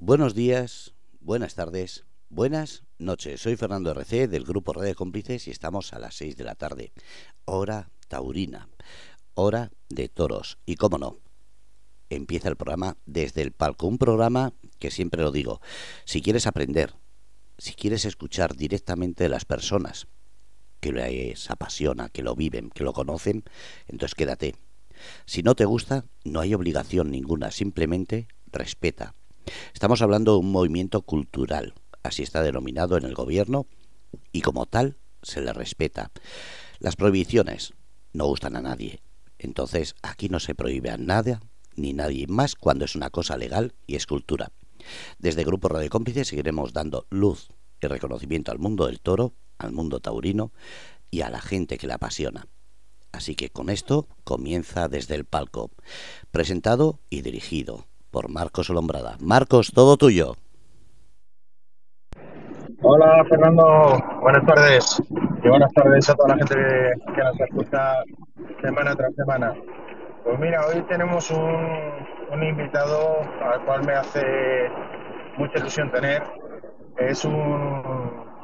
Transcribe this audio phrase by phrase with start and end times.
[0.00, 3.40] Buenos días, buenas tardes, buenas noches.
[3.40, 6.54] Soy Fernando RC del grupo Red de Cómplices y estamos a las 6 de la
[6.54, 6.92] tarde.
[7.46, 8.68] Hora taurina,
[9.34, 10.58] hora de toros.
[10.64, 11.18] Y cómo no,
[12.10, 13.88] empieza el programa desde el palco.
[13.88, 15.60] Un programa que siempre lo digo,
[16.04, 16.94] si quieres aprender,
[17.58, 20.06] si quieres escuchar directamente de las personas
[20.78, 23.42] que les apasiona, que lo viven, que lo conocen,
[23.88, 24.54] entonces quédate.
[25.26, 29.16] Si no te gusta, no hay obligación ninguna, simplemente respeta
[29.74, 33.66] Estamos hablando de un movimiento cultural, así está denominado en el gobierno,
[34.32, 36.10] y como tal se le respeta.
[36.78, 37.74] Las prohibiciones
[38.12, 39.00] no gustan a nadie,
[39.38, 41.40] entonces aquí no se prohíbe a nada
[41.76, 44.50] ni nadie más cuando es una cosa legal y es cultura.
[45.18, 47.48] Desde Grupo Radio Cómplices seguiremos dando luz
[47.80, 50.52] y reconocimiento al mundo del toro, al mundo taurino
[51.10, 52.48] y a la gente que le apasiona.
[53.12, 55.70] Así que con esto comienza desde el palco,
[56.30, 59.16] presentado y dirigido por Marcos Olombrada.
[59.20, 60.34] Marcos, todo tuyo.
[62.80, 65.02] Hola Fernando, buenas tardes
[65.42, 68.04] y buenas tardes a toda la gente que, nos escucha
[68.62, 69.52] semana tras semana.
[70.22, 74.22] Pues mira, hoy tenemos un, invitado al cual me hace
[75.38, 76.22] mucha ilusión tener.
[76.98, 77.82] Es un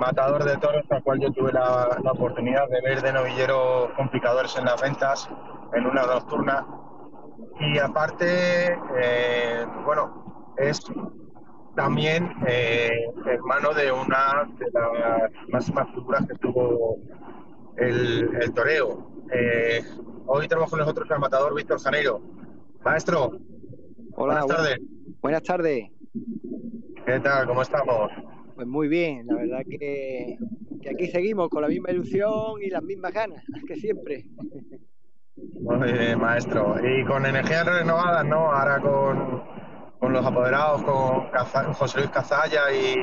[0.01, 4.57] matador de toros al cual yo tuve la, la oportunidad de ver de novilleros complicadores
[4.59, 5.31] en las ventas
[5.75, 6.67] en una nocturna
[7.61, 10.81] y aparte, eh, bueno, es
[11.75, 12.91] también eh,
[13.27, 16.99] hermano de una de las máximas figuras que tuvo
[17.77, 19.11] el, toreo.
[19.33, 19.83] Eh,
[20.27, 22.21] hoy tenemos con nosotros al matador Víctor Janeiro.
[22.85, 23.39] Maestro,
[24.17, 24.79] Hola, buenas tardes.
[25.21, 25.91] Buenas tardes.
[27.07, 27.47] ¿Qué tal?
[27.47, 28.11] ¿Cómo estamos?
[28.55, 30.37] Pues muy bien, la verdad que,
[30.81, 34.25] que aquí seguimos con la misma ilusión y las mismas ganas que siempre.
[35.37, 36.77] Muy bien, maestro.
[36.83, 38.53] Y con energías renovadas, ¿no?
[38.53, 39.43] Ahora con,
[39.99, 42.95] con los apoderados, con José Luis Cazalla y,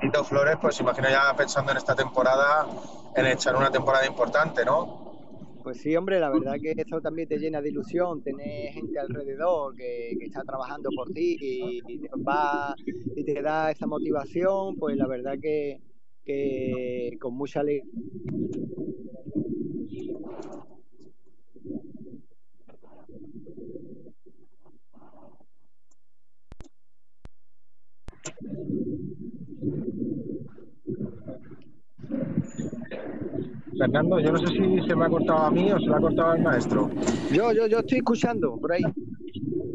[0.00, 2.66] Tito Flores, pues imagino ya pensando en esta temporada,
[3.16, 5.08] en echar una temporada importante, ¿no?
[5.62, 9.74] Pues sí, hombre, la verdad que eso también te llena de ilusión, tener gente alrededor
[9.74, 12.74] que, está trabajando por ti y, te va
[13.16, 15.80] y te da esa motivación, pues la verdad que,
[16.24, 17.84] que con mucha alegría
[33.78, 36.00] Fernando, yo no sé si se me ha cortado a mí o se le ha
[36.00, 36.90] cortado al maestro.
[37.32, 38.82] Yo, yo, yo estoy escuchando por ahí.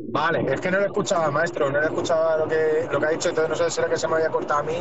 [0.10, 3.10] Vale, es que no le escuchaba, maestro, no le escuchaba lo que, lo que ha
[3.10, 4.78] dicho, entonces no sé si era que se me había cortado a mí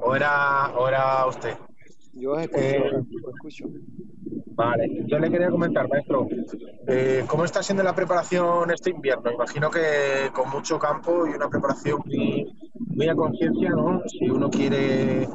[0.00, 1.56] o era, o era usted.
[2.12, 3.64] Yo escucho, eh, escucho.
[4.54, 6.26] Vale, yo le quería comentar, maestro,
[6.86, 9.30] eh, ¿cómo está siendo la preparación este invierno?
[9.30, 12.67] Imagino que con mucho campo y una preparación muy,
[12.98, 14.02] muy a conciencia, ¿no?
[14.08, 15.28] Si uno quiere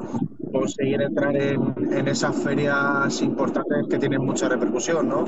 [0.52, 5.24] conseguir entrar en, esas ferias importantes que tienen mucha repercusión, ¿no?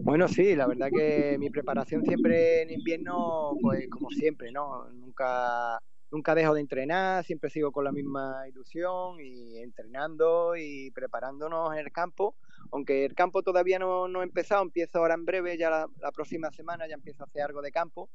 [0.00, 4.88] Bueno, sí, la verdad que mi preparación siempre en invierno, pues como siempre, ¿no?
[4.90, 5.78] Nunca,
[6.10, 11.80] nunca dejo de entrenar, siempre sigo con la misma ilusión y entrenando y preparándonos en
[11.80, 12.36] el campo.
[12.72, 16.50] Aunque el campo todavía no, no he empezado, empiezo ahora en breve, ya la próxima
[16.52, 18.08] semana ya empiezo a hacer algo de campo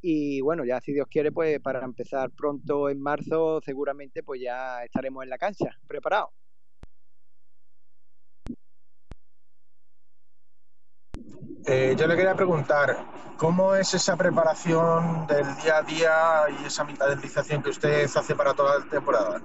[0.00, 4.84] y bueno, ya si Dios quiere, pues para empezar pronto en marzo, seguramente pues ya
[4.84, 6.30] estaremos en la cancha, preparados.
[11.66, 12.96] Eh, yo le quería preguntar,
[13.36, 18.54] ¿cómo es esa preparación del día a día y esa mentalización que usted hace para
[18.54, 19.42] toda la temporada?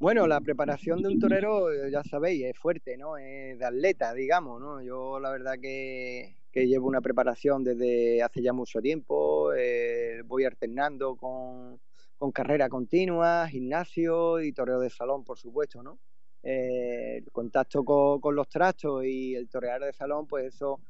[0.00, 3.16] Bueno, la preparación de un torero, ya sabéis, es fuerte, ¿no?
[3.16, 4.80] Es de atleta, digamos, ¿no?
[4.80, 11.16] Yo la verdad que llevo una preparación desde hace ya mucho tiempo, eh, voy alternando
[11.16, 11.80] con,
[12.16, 15.98] con, carrera continua, gimnasio y toreo de salón, por supuesto, ¿no?
[16.42, 20.80] Eh, el contacto con, los trastos y el torear de salón, pues eso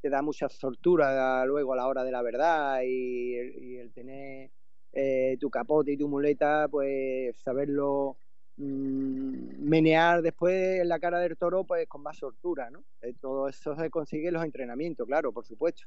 [0.00, 4.50] te da mucha soltura luego a la hora de la verdad y, el tener
[4.92, 8.16] eh, tu capote y tu muleta, pues saberlo
[8.60, 12.82] Mm, menear después en la cara del toro pues con más soltura, ¿no?
[13.00, 15.84] Eh, todo eso se consigue en los entrenamientos, claro, por supuesto.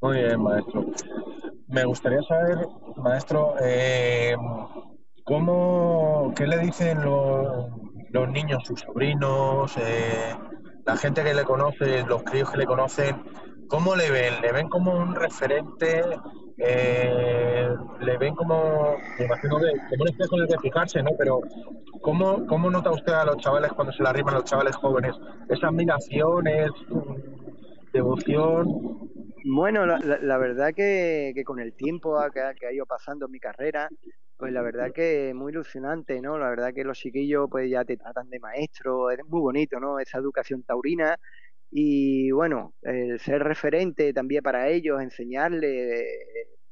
[0.00, 0.86] Muy bien, maestro.
[1.68, 2.66] Me gustaría saber,
[2.96, 4.34] maestro, eh,
[5.22, 7.68] ¿cómo, qué le dicen los,
[8.10, 10.34] los niños, sus sobrinos, eh,
[10.84, 13.22] la gente que le conoce, los críos que le conocen,
[13.68, 14.42] ¿cómo le ven?
[14.42, 16.02] ¿Le ven como un referente
[16.58, 17.68] eh,
[18.00, 21.10] le ven como, me imagino que como un espejo de fijarse, ¿no?
[21.18, 21.40] Pero
[22.00, 25.14] ¿cómo, ¿cómo nota usted a los chavales cuando se le arriman los chavales jóvenes?
[25.48, 26.70] ¿Esa admiración, es
[27.92, 29.10] devoción?
[29.44, 33.40] Bueno, la, verdad que, que, con el tiempo que, que, ha ido pasando en mi
[33.40, 33.88] carrera,
[34.36, 36.38] pues la verdad que muy ilusionante, ¿no?
[36.38, 39.98] La verdad que los chiquillos pues ya te tratan de maestro, es muy bonito, ¿no?
[39.98, 41.18] Esa educación taurina
[41.76, 46.06] y bueno, el ser referente también para ellos, enseñarles,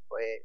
[0.06, 0.42] pues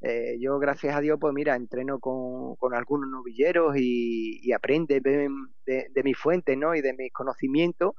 [0.00, 6.02] eh, yo gracias a Dios, pues mira, entreno con, con algunos novilleros y, aprende de,
[6.02, 6.74] mis fuentes, ¿no?
[6.74, 7.92] Y de mis conocimientos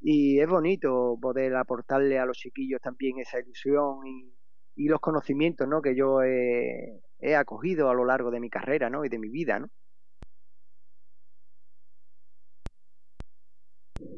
[0.00, 4.32] y es bonito poder aportarle a los chiquillos también esa ilusión y,
[4.76, 5.82] y los conocimientos, ¿no?
[5.82, 9.04] Que yo he, he acogido a lo largo de mi carrera, ¿no?
[9.04, 9.68] Y de mi vida, ¿no?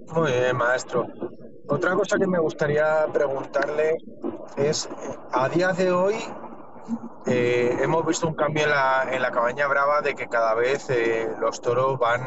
[0.08, 1.06] Muy bien, maestro.
[1.69, 3.96] Otra cosa que me gustaría preguntarle
[4.56, 4.88] es,
[5.32, 6.17] a día de hoy
[7.26, 10.90] eh, hemos visto un cambio en la, en la, cabaña brava de que cada vez
[10.90, 12.20] eh, los toros van,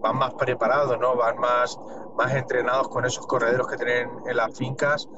[0.00, 1.16] van más preparados, ¿no?
[1.16, 1.78] van más,
[2.16, 5.08] más entrenados con esos correderos que tienen en las fincas.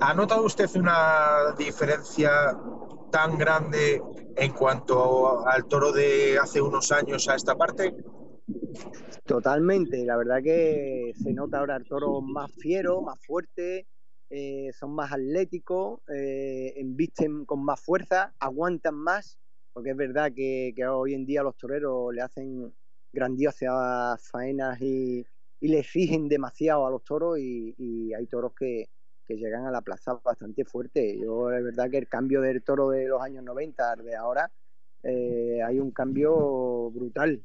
[0.00, 2.56] ¿Ha notado usted una diferencia
[3.10, 4.02] tan grande
[4.36, 7.94] en cuanto al toro de hace unos años a esta parte?
[9.24, 13.86] Totalmente, la verdad que se nota ahora el toro más fiero, más fuerte,
[14.28, 19.38] eh, son más atléticos, eh, embisten con más fuerza, aguantan más,
[19.72, 22.74] porque es verdad que, hoy en día los toreros le hacen
[23.12, 25.26] grandiosas faenas y,
[25.60, 28.88] le exigen demasiado a los toros y, hay toros que,
[29.26, 31.18] llegan a la plaza bastante fuerte.
[31.18, 34.52] Yo es verdad que el cambio del toro de los años 90 de ahora
[35.02, 37.42] eh, hay un cambio brutal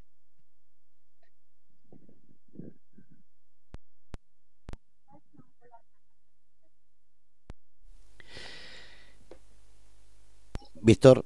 [10.82, 11.26] Víctor,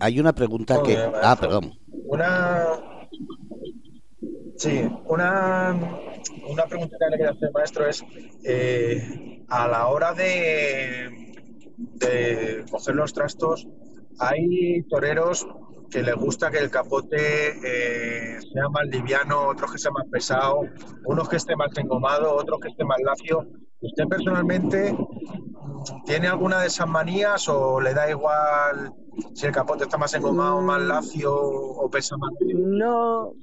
[0.00, 0.96] hay una pregunta que...
[0.96, 1.72] ah, perdón.
[2.06, 2.66] Una...
[4.56, 5.98] Sí, una,
[6.48, 8.04] una pregunta que le quiero hacer, maestro, es
[8.44, 11.32] eh, a la hora de,
[11.76, 13.66] de coger los trastos,
[14.18, 15.46] hay toreros
[15.90, 17.16] que les gusta que el capote
[17.64, 20.60] eh, sea más liviano, otros que sea más pesado,
[21.04, 23.48] unos que esté más engomado, otros que esté más lacio.
[23.82, 24.96] ¿Usted personalmente
[26.06, 28.92] tiene alguna de esas manías o le da igual
[29.34, 30.86] si el capote está más engomado, más mm.
[30.86, 32.30] lacio o pesa más?
[32.40, 33.34] No,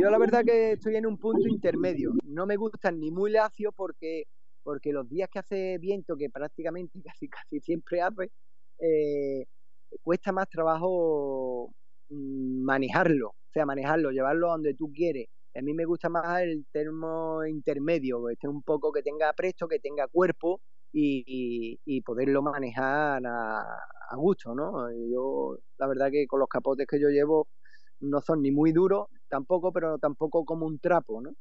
[0.00, 2.12] yo la verdad que estoy en un punto intermedio.
[2.24, 4.24] No me gustan ni muy lacio porque,
[4.62, 8.30] porque los días que hace viento, que prácticamente casi, casi siempre hace,
[8.78, 9.46] eh,
[10.02, 11.72] cuesta más trabajo
[12.08, 15.28] mm, manejarlo, o sea, manejarlo, llevarlo donde tú quieres.
[15.54, 19.78] A mí me gusta más el termo intermedio, esté un poco que tenga presto, que
[19.78, 20.62] tenga cuerpo
[20.92, 24.90] y, poderlo manejar a, gusto, ¿no?
[25.10, 27.48] Yo, la verdad que con los capotes que yo llevo
[28.00, 31.32] no son ni muy duros, tampoco, pero tampoco como un trapo, ¿no?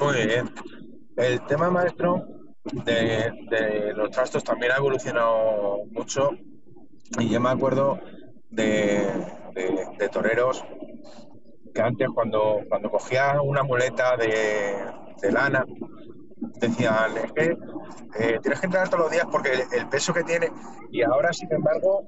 [0.00, 0.50] Muy bien.
[1.16, 2.24] El tema maestro
[2.64, 6.30] de, los trastos también ha evolucionado mucho
[7.18, 7.98] y yo me acuerdo
[8.50, 10.64] de, de toreros
[11.74, 15.64] que antes cuando, cuando cogía una muleta de, lana,
[16.58, 17.56] decían, es que
[18.18, 20.50] eh, tienes que entrenar todos los días porque el, peso que tiene,
[20.90, 22.04] y ahora sin embargo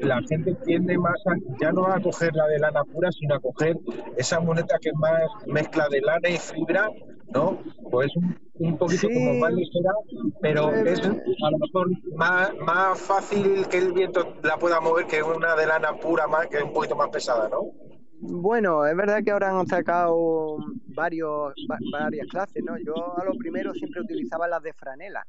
[0.00, 3.40] la gente tiende más a, ya no a coger la de lana pura, sino a
[3.40, 3.76] coger
[4.16, 6.88] esa muleta que es más mezcla de lana y fibra,
[7.32, 7.58] ¿no?
[7.90, 9.92] Pues un, un poquito como más ligera,
[10.40, 15.22] pero es a lo mejor más, más fácil que el viento la pueda mover que
[15.22, 17.72] una de lana pura más, que es un poquito más pesada, ¿no?
[18.20, 20.56] Bueno, es verdad que ahora han sacado
[20.86, 21.54] varios,
[21.92, 22.78] varias clases, ¿no?
[22.78, 25.22] Yo a lo primero siempre utilizaba las de franela.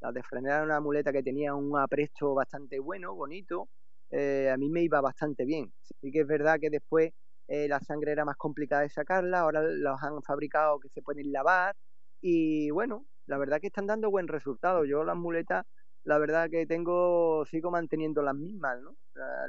[0.00, 3.68] Las de franela era una muleta que tenía un apresto bastante bueno, bonito.
[4.10, 5.72] Eh, a mí me iba bastante bien.
[5.80, 7.12] Sí que es verdad que después
[7.46, 11.32] eh, la sangre era más complicada de sacarla, ahora los han fabricado que se pueden
[11.32, 11.76] lavar
[12.20, 14.84] y bueno, la verdad que están dando buen resultado.
[14.84, 15.64] Yo las muletas,
[16.04, 18.96] la verdad que tengo, sigo manteniendo las mismas, ¿no?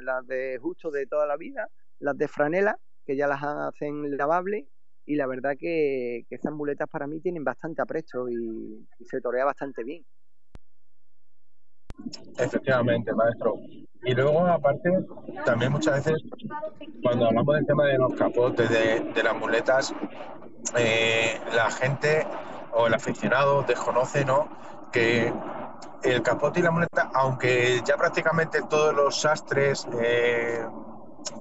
[0.00, 1.68] Las de justo de toda la vida
[2.04, 4.66] las de franela, que ya las hacen lavables,
[5.06, 9.44] y la verdad que, que esas muletas para mí tienen bastante apresto y, se torea
[9.44, 10.04] bastante bien.
[12.38, 13.56] Efectivamente, maestro.
[14.04, 14.90] Y luego, aparte,
[15.44, 16.22] también muchas veces,
[17.02, 19.94] cuando hablamos del tema de los capotes, de, las muletas,
[20.76, 22.26] eh, la gente
[22.72, 24.48] o el aficionado desconoce, ¿no?
[24.92, 25.32] Que
[26.02, 30.64] el capote y la muleta, aunque ya prácticamente todos los sastres eh,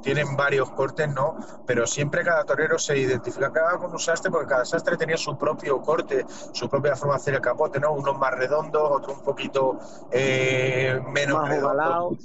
[0.01, 1.35] tienen varios cortes, ¿no?
[1.65, 5.81] Pero siempre cada torero se identificaba con un sastre porque cada sastre tenía su propio
[5.81, 7.93] corte, su propia forma de hacer el capote, ¿no?
[7.93, 9.79] Unos más redondos, otros un poquito
[10.11, 12.17] eh, menos más ovalados,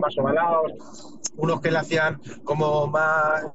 [0.00, 0.72] más ovalados,
[1.36, 3.46] unos que le hacían como más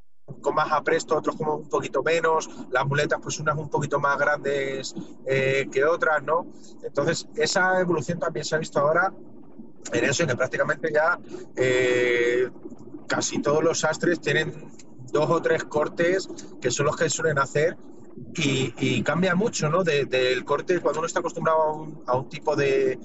[0.42, 4.18] con más apresto, otros como un poquito menos, las muletas pues unas un poquito más
[4.18, 6.48] grandes eh, que otras, ¿no?
[6.84, 9.13] Entonces, esa evolución también se ha visto ahora
[9.94, 11.20] en eso, en que prácticamente ya
[11.56, 12.50] eh,
[13.07, 14.53] casi todos los sastres tienen
[15.12, 16.27] dos o tres cortes
[16.62, 17.77] que son los que suelen hacer
[18.38, 19.83] y, cambia mucho, ¿no?
[19.83, 22.97] del corte, cuando uno está acostumbrado a un, tipo de,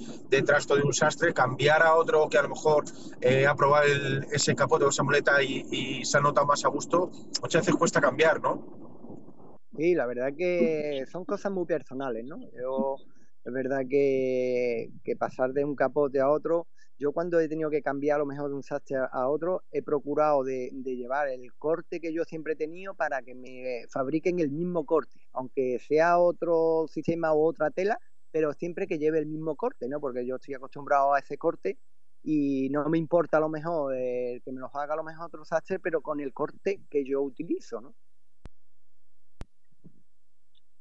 [0.45, 2.85] trasto de un sastre, cambiar a otro que a lo mejor
[3.21, 3.87] eh, ha probado
[4.33, 7.11] ese capote o esa muleta y, se ha notado más a gusto,
[7.43, 9.59] muchas veces cuesta cambiar, ¿no?
[9.77, 12.39] Sí, la verdad que son cosas muy personales, ¿no?
[12.61, 12.97] Yo,
[13.45, 16.67] es verdad que, que pasar de un capote a otro
[17.01, 19.83] yo cuando he tenido que cambiar a lo mejor de un sastre a otro, he
[19.83, 24.51] procurado de, llevar el corte que yo siempre he tenido para que me fabriquen el
[24.51, 27.99] mismo corte, aunque sea otro sistema o otra tela,
[28.31, 29.99] pero siempre que lleve el mismo corte, ¿no?
[29.99, 31.79] Porque yo estoy acostumbrado a ese corte
[32.23, 35.45] y no me importa a lo mejor que me lo haga a lo mejor otro
[35.47, 37.95] sastre, pero con el corte que yo utilizo, ¿no?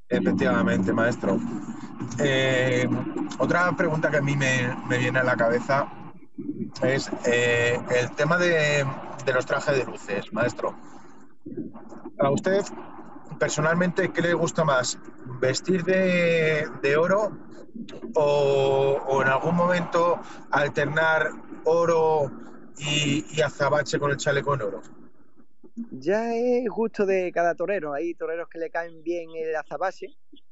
[0.09, 1.37] Efectivamente, maestro.
[2.19, 2.89] Eh,
[3.37, 5.87] otra pregunta que a mí me, me viene a la cabeza
[6.83, 8.85] es eh, el tema de,
[9.33, 10.75] los trajes de luces, maestro.
[12.19, 12.63] A usted,
[13.39, 14.97] personalmente, ¿qué le gusta más?
[15.39, 17.31] ¿Vestir de, oro
[18.15, 20.19] o, en algún momento
[20.51, 21.31] alternar
[21.65, 22.31] oro
[22.77, 24.81] y, azabache con el chaleco en oro?
[25.91, 27.93] Ya es gusto de cada torero.
[27.93, 30.07] Hay toreros que le caen bien el azabache,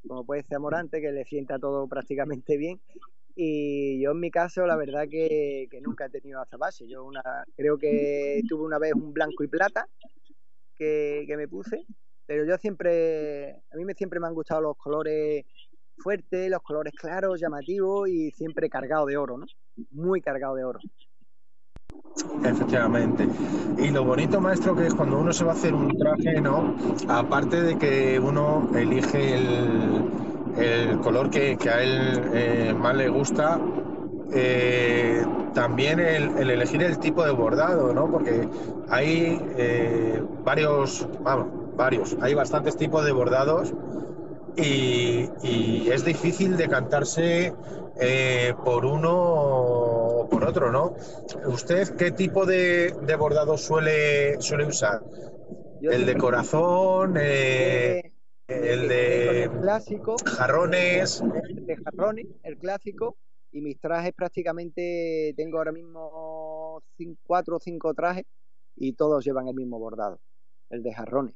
[0.06, 2.80] como puede ser Amorante, que le sienta todo prácticamente bien,
[3.40, 6.88] y yo en mi caso, la verdad que, nunca he tenido azabache.
[6.88, 7.22] Yo una,
[7.54, 9.86] creo que tuve una vez un blanco y plata
[10.74, 11.86] que, me puse,
[12.26, 15.44] pero yo siempre, a mí me, siempre me han gustado los colores
[15.98, 19.46] fuertes, los colores claros, llamativos y siempre cargado de oro, ¿no?
[19.92, 20.80] Muy cargado de oro.
[22.44, 23.24] Efectivamente.
[23.78, 26.74] Y lo bonito, maestro, que es cuando uno se va a hacer un traje, ¿no?
[27.06, 30.27] Aparte de que uno elige el,
[30.58, 33.60] el color que, a él eh, más le gusta.
[34.32, 35.24] Eh,
[35.54, 38.10] también el, elegir el tipo de bordado, ¿no?
[38.10, 38.46] Porque
[38.88, 43.72] hay eh, varios, vamos, varios, hay bastantes tipos de bordados
[44.56, 47.54] y, es difícil decantarse
[48.64, 50.94] por uno o por otro, ¿no?
[51.46, 55.00] ¿Usted qué tipo de, bordado suele, suele usar?
[55.80, 57.16] ¿El de corazón?
[58.48, 61.20] El de clásico, jarrones.
[61.20, 63.16] El de jarrones, el clásico.
[63.52, 66.82] Y mis trajes prácticamente tengo ahora mismo
[67.22, 68.24] cuatro o cinco trajes
[68.76, 70.20] y todos llevan el mismo bordado,
[70.70, 71.34] el de jarrones.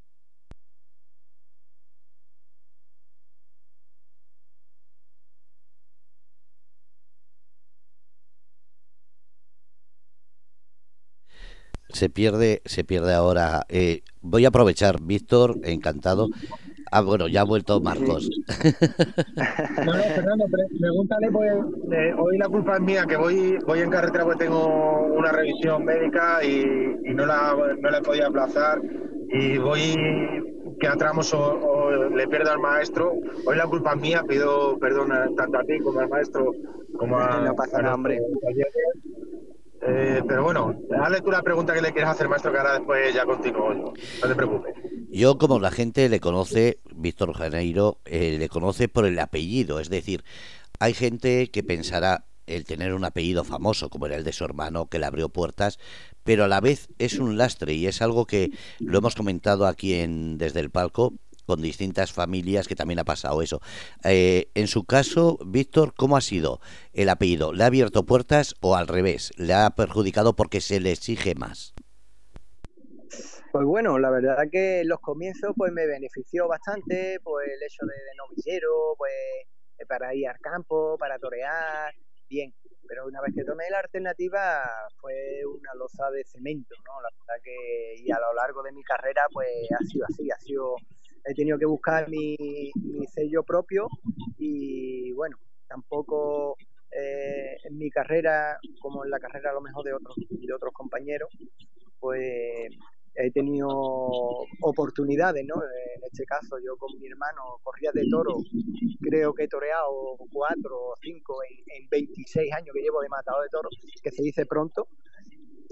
[11.92, 13.64] se pierde, se pierde ahora.
[13.69, 16.28] Eh, voy a aprovechar, Víctor, encantado,
[16.94, 18.28] Ah, bueno, ya ha vuelto Marcos.
[19.84, 20.44] No, no, Fernando,
[20.78, 21.52] pregúntale, pues,
[22.18, 26.44] hoy la culpa es mía, que voy voy en carretera porque tengo una revisión médica
[26.44, 26.64] y,
[27.14, 28.80] no, la, no la he podido aplazar
[29.30, 29.96] y voy
[30.78, 33.14] que a tramos o, le pierdo al maestro.
[33.46, 36.52] Hoy la culpa es mía, pido perdón tanto a ti como al maestro
[36.99, 38.20] como a, no pasa nada, hombre.
[39.84, 43.12] Eh, pero bueno, hazle tú la pregunta que le quieres hacer, maestro, que ahora después
[43.12, 43.92] ya continúo yo.
[44.22, 44.75] No te preocupes.
[45.11, 49.80] Yo, como la gente le conoce, Víctor Janeiro, eh, le conoce por el apellido.
[49.80, 50.25] Es decir,
[50.78, 54.87] hay gente que pensará el tener un apellido famoso, como era el de su hermano,
[54.87, 55.78] que le abrió puertas,
[56.25, 59.94] pero a la vez es un lastre y es algo que lo hemos comentado aquí
[59.94, 61.14] en Desde el Palco
[61.47, 63.61] con distintas familias que también ha pasado eso.
[64.04, 66.61] Eh, en su caso, Víctor, ¿cómo ha sido
[66.92, 67.52] el apellido?
[67.52, 69.32] ¿Le ha abierto puertas o al revés?
[69.37, 71.75] ¿Le ha perjudicado porque se le exige más?
[73.52, 77.94] Pues bueno, la verdad que los comienzos pues me benefició bastante, pues el hecho de,
[78.16, 79.12] novillero, pues
[79.87, 81.92] para ir al campo, para torear,
[82.30, 82.54] bien.
[82.88, 84.62] Pero una vez que tomé la alternativa
[84.99, 87.02] fue una loza de cemento, ¿no?
[87.02, 90.38] La verdad que y a lo largo de mi carrera pues ha sido así, ha
[90.38, 90.76] sido
[91.26, 92.37] he tenido que buscar mi,
[93.12, 93.87] sello propio
[94.38, 95.37] y bueno,
[95.68, 96.56] tampoco
[96.90, 100.73] eh, en mi carrera, como en la carrera a lo mejor de otros, de otros
[100.73, 101.28] compañeros,
[102.00, 102.71] pues
[103.14, 103.69] he tenido
[104.61, 105.62] oportunidades, ¿no?
[105.62, 108.37] En este caso, yo con mi hermano corría de toro,
[109.00, 113.42] creo que he toreado cuatro o cinco en, en 26 años que llevo de matado
[113.42, 113.69] de toro,
[114.02, 114.88] que se dice pronto,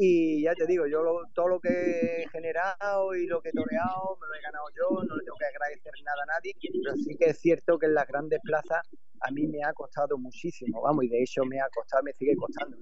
[0.02, 1.02] y ya te digo, yo
[1.34, 5.04] todo lo que he generado y lo que he toreado me lo he ganado yo,
[5.04, 7.94] no le tengo que agradecer nada a nadie, pero sí que es cierto que en
[7.94, 8.80] las grandes plazas
[9.20, 12.34] a mí me ha costado muchísimo, vamos, y de hecho me ha costado, me sigue
[12.34, 12.78] costando.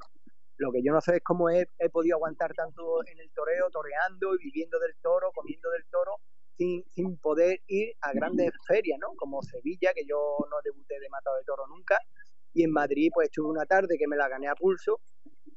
[0.58, 3.70] Lo que yo no sé es cómo he, he podido aguantar tanto en el toreo,
[3.70, 6.16] toreando y viviendo del toro, comiendo del toro,
[6.56, 9.14] sin, sin poder ir a grandes ferias, ¿no?
[9.16, 11.96] Como Sevilla, que yo no debuté de matado de toro nunca,
[12.52, 15.00] y en Madrid pues estuve una tarde que me la gané a pulso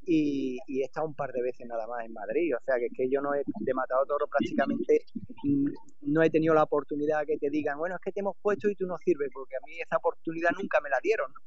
[0.04, 2.54] y, he estado un par de veces nada más en Madrid.
[2.56, 5.04] O sea, que es que yo no he de matado toro prácticamente,
[5.44, 5.66] mm,
[6.02, 8.74] no he tenido la oportunidad que te digan, bueno, es que te hemos puesto y
[8.74, 11.40] tú no sirves, porque a mí esa oportunidad nunca me la dieron, ¿no?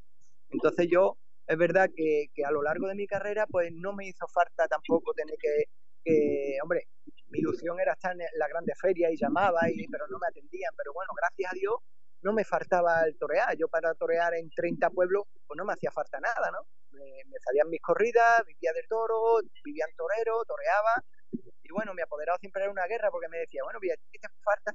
[0.49, 4.07] Entonces yo, es verdad que, que a lo largo de mi carrera, pues no me
[4.07, 5.65] hizo falta tampoco tener que,
[6.03, 6.87] que hombre,
[7.29, 10.73] mi ilusión era estar en la grande feria y llamaba, y, pero no me atendían.
[10.77, 11.75] Pero bueno, gracias a Dios
[12.21, 13.55] no me faltaba el torear.
[13.55, 16.65] Yo para torear en 30 pueblos, pues no me hacía falta nada, ¿no?
[16.91, 21.03] Me, salían mis corridas, vivía del toro, vivía en torero, toreaba.
[21.31, 24.73] Y bueno, mi apoderado siempre era una guerra porque me decía, bueno, ¿qué te falta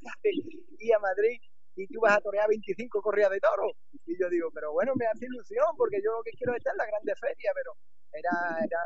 [0.79, 1.41] ir a Madrid
[1.77, 3.73] y tú vas a torear 25 corridas de toro?
[4.07, 6.75] Y yo digo, pero bueno, me hace ilusión porque yo lo que quiero es estar
[6.75, 7.73] en la grande feria, pero
[8.13, 8.79] era, era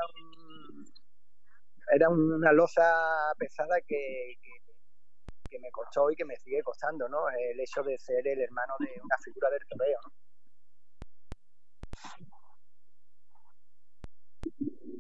[1.93, 7.29] era una losa pesada que, que, me costó y que me sigue costando, ¿no?
[7.31, 10.11] El hecho de ser el hermano de una figura del toreo, ¿no?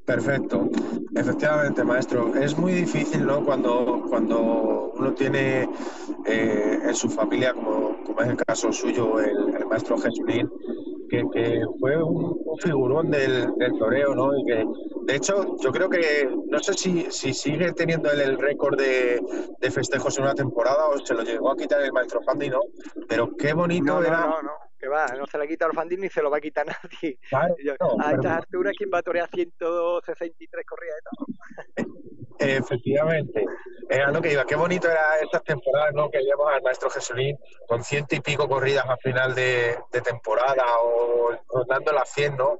[0.04, 0.68] Perfecto.
[1.14, 2.34] Efectivamente, maestro.
[2.34, 3.42] Es muy difícil, ¿no?
[3.44, 5.66] Cuando, cuando uno tiene
[6.26, 10.50] eh, en su familia, como, como, es el caso suyo, el, el maestro Jesulín,
[11.08, 14.36] que, fue un, figurón del, del, toreo, ¿no?
[14.36, 14.64] Y que,
[15.06, 19.20] de hecho, yo creo que, no sé si, si sigue teniendo él el récord de,
[19.60, 22.60] de, festejos en una temporada o se lo llegó a quitar el maestro Fandi, ¿no?
[23.08, 24.20] Pero qué bonito era...
[24.20, 24.50] No, no,
[24.84, 27.18] que va, no se quitado el Fandi ni se lo va a quitar nadie.
[27.32, 31.88] a estas alturas, ¿quién va a torear 163 corridas de todo?
[32.38, 33.46] Efectivamente,
[33.88, 34.44] era lo que iba.
[34.44, 36.10] Qué bonito era estas temporadas, ¿no?
[36.10, 41.32] Que veíamos al maestro Jesulín con ciento y pico corridas al final de, temporada o
[41.48, 42.58] rotando las 100, ¿no?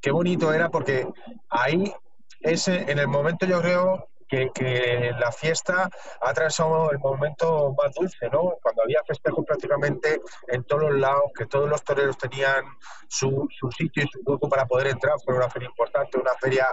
[0.00, 1.06] Qué bonito era porque
[1.50, 1.92] ahí,
[2.40, 8.28] ese, en el momento yo creo que, la fiesta ha atravesado el momento más dulce,
[8.30, 8.54] ¿no?
[8.62, 12.64] Cuando había festejos prácticamente en todos los lados, que todos los toreros tenían
[13.08, 16.68] su, su sitio y su hueco para poder entrar, fue una feria importante, una feria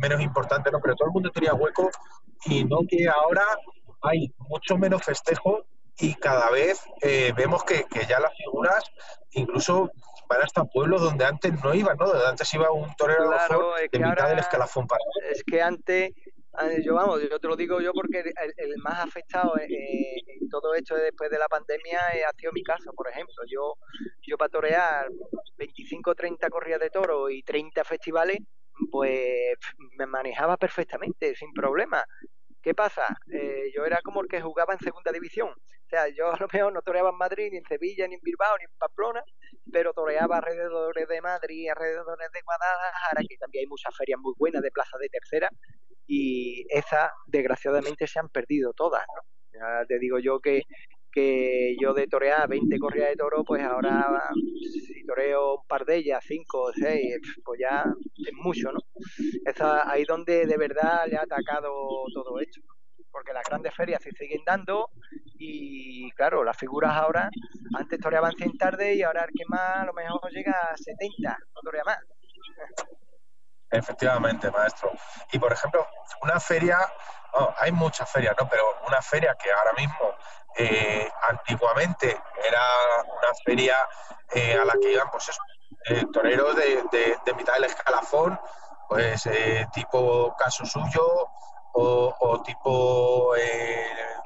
[0.00, 0.80] menos importante, ¿no?
[0.80, 1.90] Pero todo el mundo tenía hueco
[2.46, 3.44] y no que ahora
[4.02, 5.64] hay mucho menos festejo
[5.98, 8.84] y cada vez eh, vemos que, que, ya las figuras
[9.30, 9.90] incluso
[10.28, 12.06] van hasta pueblos donde antes no iban, ¿no?
[12.06, 16.12] Donde antes iba un torero de mitad del escalafón para Es que antes
[16.82, 21.30] yo vamos, yo te lo digo yo porque el, más afectado en todo esto después
[21.30, 23.42] de la pandemia ha sido mi caso, por ejemplo.
[23.46, 23.74] Yo,
[24.22, 25.08] yo para torear
[25.56, 28.38] 25 30 corridas de toro y 30 festivales,
[28.90, 29.56] pues
[29.98, 32.04] me manejaba perfectamente, sin problema.
[32.62, 33.16] ¿Qué pasa?
[33.32, 35.50] Eh, yo era como el que jugaba en segunda división.
[35.86, 38.20] O sea, yo a lo mejor no toreaba en Madrid, ni en Sevilla, ni en
[38.22, 39.22] Bilbao, ni en Pamplona,
[39.72, 44.62] pero toreaba alrededor de Madrid, alrededor de Guadalajara, que también hay muchas ferias muy buenas
[44.62, 45.48] de plaza de tercera,
[46.06, 49.22] y esas desgraciadamente se han perdido todas, ¿no?
[49.52, 50.62] Ya te digo yo que,
[51.12, 55.96] que yo de torear 20 corridas de toro, pues ahora si toreo un par de
[55.96, 57.84] ellas, 5 o 6, pues ya
[58.16, 58.80] es mucho, ¿no?
[59.46, 61.72] Esa, ahí donde de verdad le ha atacado
[62.12, 62.60] todo esto.
[63.16, 64.90] Porque las grandes ferias se siguen dando
[65.38, 67.30] y claro, las figuras ahora,
[67.74, 71.38] antes toreaban 100 tarde y ahora el que más a lo mejor llega a 70,
[71.54, 71.98] no torea más.
[73.70, 74.92] Efectivamente, maestro.
[75.32, 75.88] Y por ejemplo,
[76.20, 76.76] una feria,
[77.56, 78.46] hay muchas ferias, ¿no?
[78.50, 80.14] Pero una feria que ahora mismo,
[80.58, 82.62] eh, antiguamente, era
[83.00, 83.76] una feria
[84.34, 85.30] eh, a la que iban, pues,
[85.86, 86.84] eh, toreros de,
[87.24, 88.38] de, mitad del escalafón,
[88.90, 89.26] pues,
[89.72, 91.30] tipo caso suyo
[91.72, 93.32] o, tipo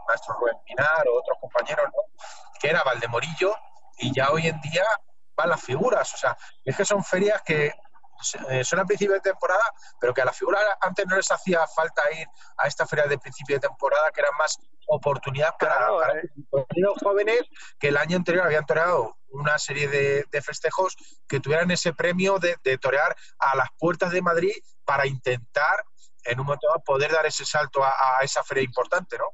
[0.07, 2.03] maestro Rubén Pinar o otros compañeros, ¿no?
[2.61, 3.55] Que era Valdemorillo
[3.99, 4.85] y ya hoy en día
[5.37, 6.13] van las figuras.
[6.15, 7.73] O sea, es que son ferias que
[8.51, 9.63] eh, son a principio de temporada,
[9.99, 12.27] pero que a la figura antes no les hacía falta ir
[12.59, 15.89] a esta feria de principio de temporada, que era más oportunidad para,
[16.51, 17.43] los jóvenes
[17.79, 20.97] que el año anterior habían toreado una serie de, festejos
[21.29, 24.53] que tuvieran ese premio de, torear a las puertas de Madrid
[24.85, 25.85] para intentar
[26.31, 29.27] en un momento dado poder dar ese salto a, esa feria importante, ¿no?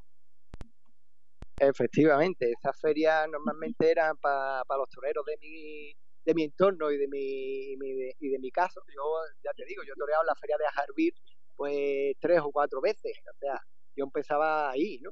[1.59, 5.93] Efectivamente, esas ferias normalmente eran para los toreros de mi,
[6.25, 7.73] de mi entorno y de mi,
[8.21, 8.83] y de mi caso.
[8.89, 9.03] Yo,
[9.43, 11.15] ya te digo, yo he toreado en la feria de Ajarbir
[11.57, 13.17] pues tres o cuatro veces.
[13.35, 13.59] O sea,
[13.97, 15.11] yo empezaba ahí, ¿no?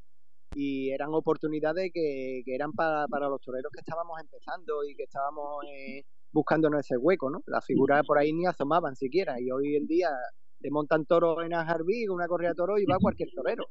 [0.52, 5.04] Y eran oportunidades que, que eran para, para, los toreros que estábamos empezando y que
[5.04, 7.40] estábamos eh, buscándonos ese hueco, ¿no?
[7.46, 9.40] Las figuras por ahí ni asomaban siquiera.
[9.40, 10.10] Y hoy en día
[10.64, 13.66] te montan toros en Ajarbir, una correa de toros y va cualquier torero.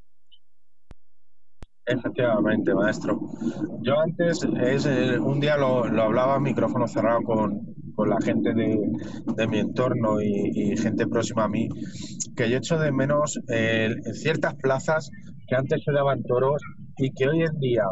[1.88, 3.20] Efectivamente, maestro.
[3.82, 8.54] Yo antes, es, eh, un día lo, lo hablaba micrófono cerrado con, con la gente
[8.54, 8.78] de,
[9.26, 11.68] de mi entorno y, gente próxima a mí,
[12.36, 15.10] que yo echo de menos en ciertas plazas
[15.48, 16.62] que antes se daban toros
[16.98, 17.86] y que hoy en día,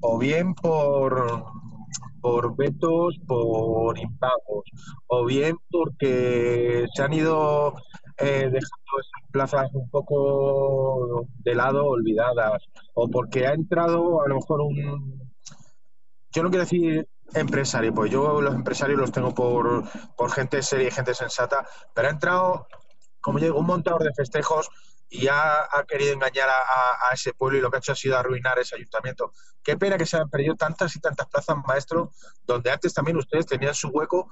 [0.00, 1.44] o bien por
[2.20, 4.64] por vetos, por impagos,
[5.06, 7.74] o bien porque se han ido
[8.18, 12.62] eh, dejando esas plazas un poco de lado, olvidadas,
[12.94, 15.32] o porque ha entrado a lo mejor un...
[16.30, 19.84] Yo no quiero decir empresario, pues yo los empresarios los tengo por,
[20.16, 22.66] por gente seria y gente sensata, pero ha entrado,
[23.20, 24.68] como digo, un montador de festejos
[25.10, 27.96] y ha, ha querido engañar a, a, ese pueblo y lo que ha hecho ha
[27.96, 29.32] sido arruinar ese ayuntamiento.
[29.68, 32.10] Qué pena que se hayan perdido tantas y tantas plazas, maestro,
[32.46, 34.30] donde antes también ustedes tenían su hueco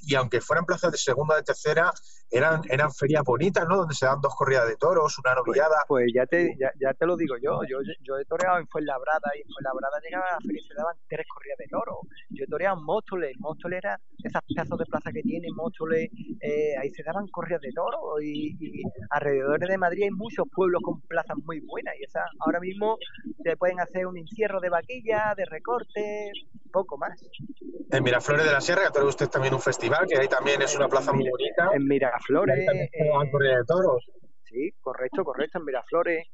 [0.00, 1.92] y aunque fueran plazas de segunda o de tercera,
[2.30, 3.76] eran, eran ferias bonitas, ¿no?
[3.76, 5.84] Donde se dan dos corridas de toros, una novillada.
[5.86, 7.60] Pues, pues, ya, te, ya, ya, te lo digo yo.
[7.68, 7.78] yo.
[8.02, 10.96] Yo he toreado en Fuenlabrada y en Fuenlabrada llegaba a la feria y se daban
[11.08, 11.98] tres corridas de toros.
[12.30, 13.36] Yo he toreado en Móstoles.
[13.38, 16.10] Móstoles era esas pedazos de plaza que tiene Móstoles.
[16.40, 20.82] Eh, ahí se daban corridas de toros y, y, alrededor de Madrid hay muchos pueblos
[20.82, 22.98] con plazas muy buenas y esas ahora mismo
[23.42, 26.30] se pueden hacer un encierro de vaquilla, de recorte,
[26.72, 27.20] poco más.
[27.90, 30.88] En Miraflores de la Sierra, que usted también un festival, que ahí también es una
[30.88, 31.70] plaza muy bonita.
[31.74, 32.66] En Miraflores.
[33.30, 34.04] Corrida de toros.
[34.44, 36.26] Sí, correcto, correcto, en Miraflores.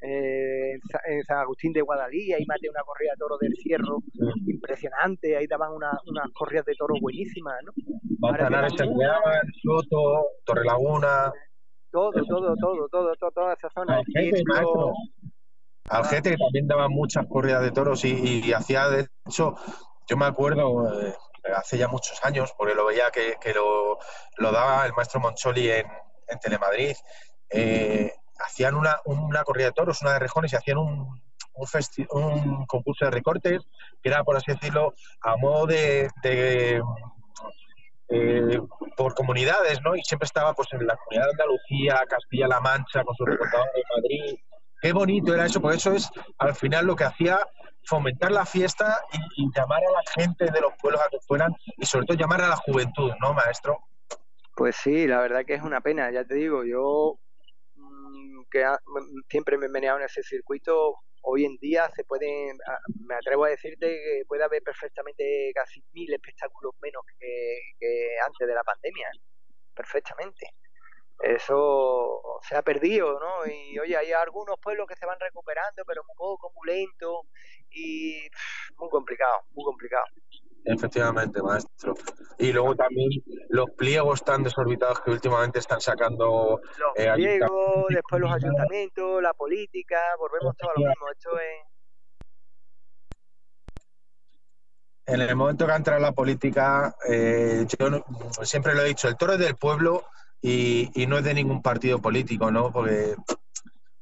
[0.00, 0.74] Eh,
[1.06, 3.98] en San Agustín de Guadalí, ahí maté una corrida de toros del cierro
[4.46, 7.72] impresionante, ahí daban una, unas corridas de toros buenísimas, ¿no?
[8.20, 8.74] Manzanares,
[9.62, 11.32] Soto, Torre Laguna.
[11.90, 13.96] Todo, todo, todo, todo, todo, toda esa zona.
[13.96, 14.44] Algete,
[15.90, 19.54] Algete, que también daba muchas corridas de toros y, hacía, de hecho,
[20.08, 21.14] yo me acuerdo, eh,
[21.56, 23.98] hace ya muchos años, porque lo veía que, que lo,
[24.36, 25.86] lo, daba el maestro Moncholi en,
[26.42, 26.94] Telemadrid,
[27.50, 31.22] eh, hacían una, una corrida de toros, una de rejones y hacían un,
[31.54, 31.68] un,
[32.10, 33.62] un, concurso de recortes,
[34.02, 36.82] que era, por así decirlo, a modo de, de
[38.10, 38.60] eh,
[38.96, 39.94] por comunidades, ¿no?
[39.96, 43.82] Y siempre estaba pues en la comunidad de Andalucía, Castilla-La Mancha, con su recortador de
[43.94, 44.38] Madrid.
[44.80, 47.40] Qué bonito era eso, porque eso es al final lo que hacía
[47.84, 49.02] fomentar la fiesta
[49.36, 52.42] y, llamar a la gente de los pueblos a que fueran y sobre todo llamar
[52.42, 53.78] a la juventud, ¿no, maestro?
[54.54, 57.18] Pues sí, la verdad que es una pena, ya te digo, yo
[57.74, 58.78] mmm, que ha,
[59.28, 62.58] siempre me he meneado en ese circuito, hoy en día se pueden,
[63.06, 68.54] me atrevo a decirte que puede haber perfectamente casi mil espectáculos menos que antes de
[68.54, 69.08] la pandemia,
[69.74, 70.50] perfectamente.
[71.20, 73.46] Eso se ha perdido, ¿no?
[73.46, 77.22] Y oye, hay algunos pueblos que se van recuperando, pero muy poco, muy lento
[77.70, 78.20] y
[78.76, 80.04] muy complicado, muy complicado.
[80.64, 81.94] Efectivamente, maestro.
[82.38, 83.10] Y luego también
[83.48, 86.60] los pliegos tan desorbitados que últimamente están sacando.
[86.78, 91.08] Los eh, pliegos, después los ayuntamientos, la política, volvemos todo a lo mismo.
[91.10, 91.68] Esto es.
[95.06, 98.04] En el momento que entra la política, eh, yo no,
[98.42, 100.04] siempre lo he dicho, el toro es del pueblo
[100.40, 102.72] y, y, no es de ningún partido político, ¿no?
[102.72, 103.16] Porque,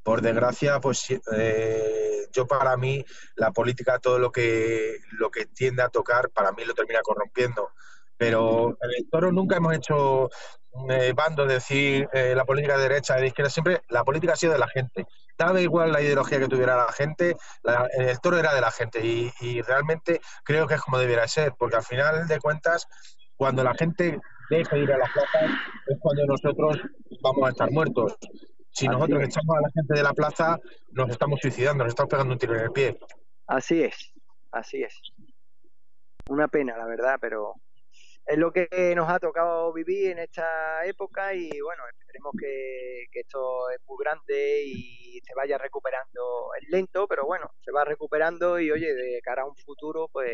[0.07, 5.83] por desgracia, pues eh, yo para mí, la política, todo lo que, lo que tiende
[5.83, 7.71] a tocar, para mí lo termina corrompiendo.
[8.17, 10.31] Pero en el toro nunca hemos hecho
[10.91, 14.37] eh, bando de decir eh, la política de derecha, de izquierda, siempre la política ha
[14.37, 15.07] sido de la gente.
[15.37, 19.05] Daba igual la ideología que tuviera la gente, la, el toro era de la gente
[19.05, 22.87] y, y realmente creo que es como debiera ser, porque al final de cuentas,
[23.37, 25.41] cuando la gente de ir a la plaza
[25.87, 26.81] es cuando nosotros
[27.21, 28.17] vamos a estar muertos.
[28.71, 30.59] Si nosotros echamos a la gente de la plaza,
[30.93, 32.99] nos estamos suicidando, nos estamos pegando un tiro en el pie.
[33.47, 34.13] Así es,
[34.53, 35.01] así es.
[36.29, 37.55] Una pena, la verdad, pero
[38.27, 43.21] es lo que nos ha tocado vivir en esta época y bueno, esperemos que, que
[43.21, 46.51] esto es muy grande y se vaya recuperando.
[46.61, 50.33] Es lento, pero bueno, se va recuperando y oye, de cara a un futuro, pues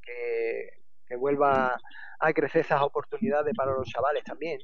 [0.00, 0.68] que,
[1.06, 1.76] que vuelva
[2.22, 4.60] a crecer esas oportunidades para los chavales también.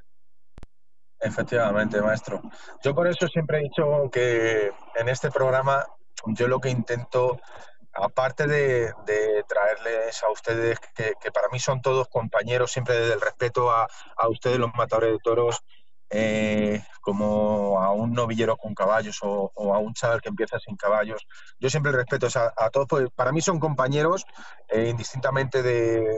[1.20, 2.40] Efectivamente, maestro.
[2.82, 5.84] Yo por eso siempre he dicho que en este programa
[6.26, 7.40] yo lo que intento,
[7.92, 8.92] aparte de,
[9.48, 13.88] traerles a ustedes, que, para mí son todos compañeros, siempre desde el respeto a,
[14.28, 15.60] ustedes, los matadores de toros,
[16.10, 21.26] eh, como a un novillero con caballos o, a un chaval que empieza sin caballos.
[21.58, 24.24] Yo siempre respeto a, a todos, porque para mí son compañeros,
[24.68, 26.16] eh, indistintamente de,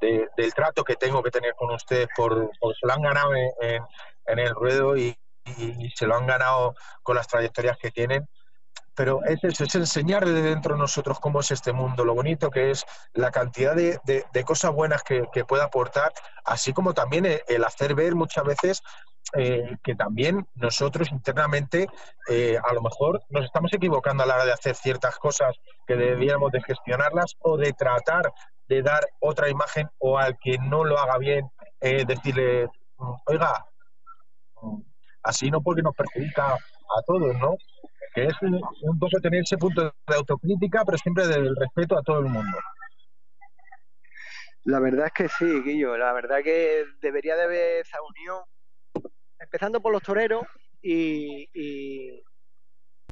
[0.00, 4.38] de, del trato que tengo que tener con ustedes, por, se lo han ganado en,
[4.38, 5.16] el ruedo y,
[5.94, 8.26] se lo han ganado con las trayectorias que tienen.
[8.96, 12.48] Pero es eso, es enseñar de dentro de nosotros cómo es este mundo, lo bonito
[12.48, 16.12] que es, la cantidad de, cosas buenas que, que, puede aportar,
[16.44, 18.82] así como también el, hacer ver muchas veces
[19.36, 21.88] eh, que también nosotros internamente
[22.28, 25.56] eh, a lo mejor nos estamos equivocando a la hora de hacer ciertas cosas
[25.86, 28.32] que debíamos de gestionarlas o de tratar
[28.68, 33.66] de dar otra imagen o al que no lo haga bien eh, decirle, mm, oiga,
[34.62, 34.80] mm,
[35.22, 37.56] así no porque nos perjudica a todos, ¿no?
[38.14, 42.20] Que es un, poco tener ese punto de autocrítica, pero siempre del respeto a todo
[42.20, 42.58] el mundo.
[44.64, 45.96] La verdad es que sí, Guillo.
[45.96, 48.42] La verdad que debería de haber esa unión,
[49.38, 50.42] empezando por los toreros
[50.82, 52.22] y, y,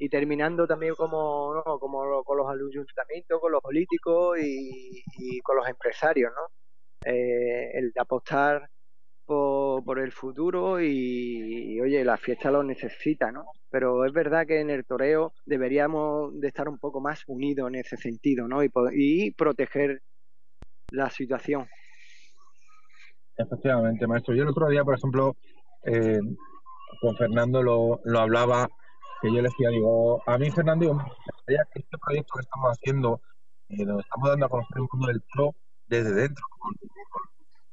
[0.09, 1.79] terminando también como, ¿no?
[1.79, 6.43] como con los ayuntamientos, con los políticos y, con los empresarios, ¿no?
[7.05, 8.69] Eh, el apostar
[9.25, 13.47] por, el futuro y, oye, la fiesta lo necesita, ¿no?
[13.71, 17.77] Pero es verdad que en el toreo deberíamos de estar un poco más unidos en
[17.77, 18.63] ese sentido, ¿no?
[18.63, 20.03] Y, y proteger
[20.91, 21.67] la situación.
[23.37, 24.35] Efectivamente, maestro.
[24.35, 25.37] Yo el otro día, por ejemplo,
[25.85, 26.21] eh,
[27.01, 28.69] con Fernando lo, lo, hablaba,
[29.21, 30.99] que yo le decía, digo, a mí Fernando,
[31.47, 33.21] este proyecto que estamos haciendo,
[33.69, 35.55] eh, estamos dando a conocer el mundo del pro
[35.87, 36.73] desde dentro, con,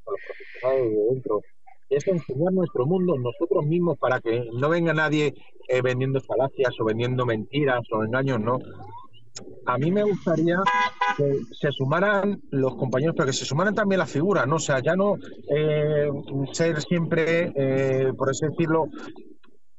[0.07, 1.41] los profesionales de dentro,
[1.89, 5.33] es enseñar nuestro mundo nosotros mismos para que no venga nadie
[5.67, 8.59] eh, vendiendo falacias o vendiendo mentiras o engaños, no
[9.65, 10.57] a mí me gustaría
[11.17, 14.55] que se sumaran los compañeros, pero que se sumaran también las figuras, ¿no?
[14.55, 15.15] O sea, ya no
[15.55, 16.09] eh,
[16.53, 18.85] ser siempre, eh, por así decirlo,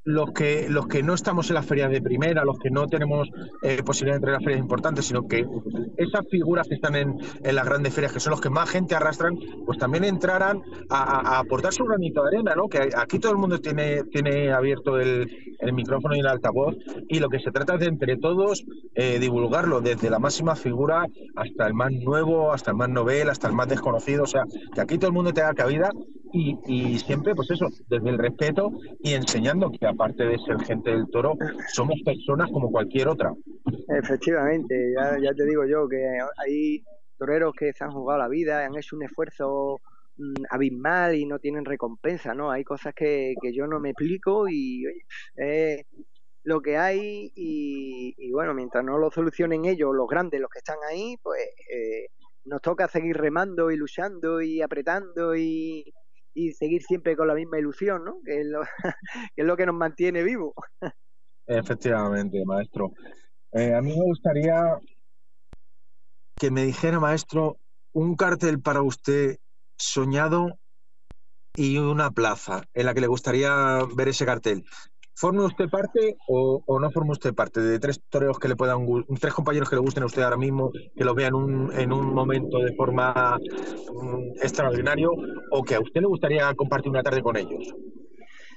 [0.04, 3.28] los que los que no estamos en las ferias de primera, los que no tenemos
[3.62, 5.46] eh, posibilidad de entrar en las ferias importantes, sino que
[5.96, 9.34] esas figuras que están en, las grandes ferias, que son los que más gente arrastran,
[9.66, 12.68] pues también entraran a, aportar su granito de arena, ¿no?
[12.68, 16.76] Que aquí todo el mundo tiene, tiene abierto el, el micrófono y el altavoz,
[17.08, 21.06] y lo que se trata es de entre todos eh, divulgarlo, desde la máxima figura
[21.36, 24.80] hasta el más nuevo, hasta el más novel, hasta el más desconocido, o sea, que
[24.80, 25.90] aquí todo el mundo tenga cabida
[26.32, 30.90] y, y siempre, pues eso, desde el respeto y enseñando que aparte de ser gente
[30.90, 31.36] del toro,
[31.72, 33.32] somos personas como cualquier otra.
[33.88, 36.04] Efectivamente, ya, te digo yo que
[36.44, 36.84] hay
[37.18, 39.80] toreros que se han jugado la vida, han hecho un esfuerzo
[40.16, 42.50] mm, abismal y no tienen recompensa, ¿no?
[42.50, 44.86] Hay cosas que, yo no me explico y
[45.36, 45.86] oye,
[46.44, 50.78] lo que hay y, bueno, mientras no lo solucionen ellos, los grandes, los que están
[50.88, 51.40] ahí, pues
[51.70, 52.08] eh,
[52.44, 55.92] nos toca seguir remando y luchando y apretando y,
[56.34, 58.20] y seguir siempre con la misma ilusión, ¿no?
[58.24, 58.62] Que es lo,
[59.56, 60.54] que, nos mantiene vivos.
[61.46, 62.92] Efectivamente, maestro.
[63.52, 64.78] Eh, a mí me gustaría
[66.38, 67.58] que me dijera, maestro,
[67.92, 69.38] un cartel para usted
[69.76, 70.58] soñado
[71.54, 74.64] y una plaza en la que le gustaría ver ese cartel.
[75.20, 78.87] ¿Forme usted parte o, no forme usted parte de tres toreros que le puedan
[79.20, 81.35] tres compañeros que le gusten a usted ahora mismo, que lo vean
[81.74, 85.11] en un momento de forma mm, extraordinario
[85.50, 87.74] o que a usted le gustaría compartir una tarde con ellos?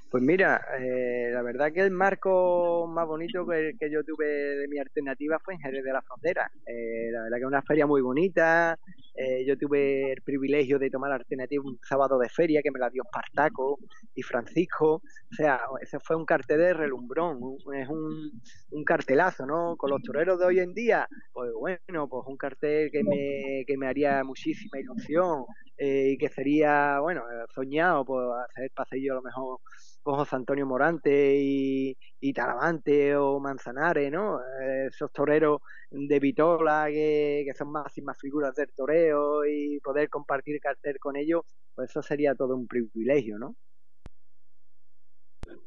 [0.10, 4.78] Pues mira, eh, la verdad que el marco más bonito que, yo tuve de mi
[4.78, 6.50] alternativa fue en Jerez de la Frontera.
[6.66, 8.80] Eh, la verdad que una feria muy bonita.
[9.16, 12.90] Eh, yo tuve el privilegio de tomar alternativa un sábado de feria que me la
[12.90, 13.78] dio Espartaco
[14.16, 14.96] y Francisco.
[14.96, 17.40] O sea, ese fue un cartel de relumbrón,
[17.76, 18.32] es un,
[18.72, 19.76] un, cartelazo, ¿no?
[19.78, 23.78] Con los toreros de hoy en día, pues bueno, pues un cartel que me, que
[23.78, 25.46] me haría muchísima ilusión
[25.78, 27.24] y que sería, bueno,
[27.54, 29.60] soñado por pues, hacer pasillo a lo mejor
[30.04, 34.40] con José Antonio Morante y, y Talavante o Manzanares, ¿no?
[34.88, 41.16] Esos toreros de Vitola que, son máximas figuras del toreo y poder compartir cartel con
[41.16, 41.42] ellos,
[41.74, 43.56] pues eso sería todo un privilegio, ¿no?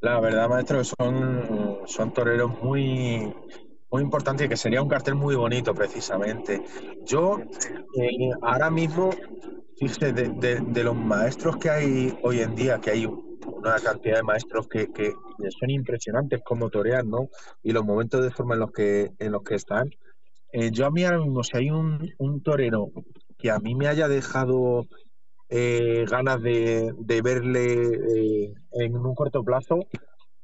[0.01, 3.33] La verdad, maestro, son, son toreros muy,
[3.90, 6.62] muy importantes y que sería un cartel muy bonito, precisamente.
[7.05, 9.11] Yo, eh, ahora mismo,
[9.79, 13.07] fíjese, de, de, los maestros que hay hoy en día, que hay
[13.46, 15.12] una cantidad de maestros que, que
[15.59, 17.29] son impresionantes como torean, ¿no?
[17.62, 19.90] Y los momentos de forma en los que, en los que están.
[20.53, 22.88] Eh, yo a mí ahora mismo, si hay un, un torero
[23.38, 24.87] que a mí me haya dejado
[25.49, 27.75] eh, ganas de, de verle
[28.16, 29.81] eh, en un corto plazo,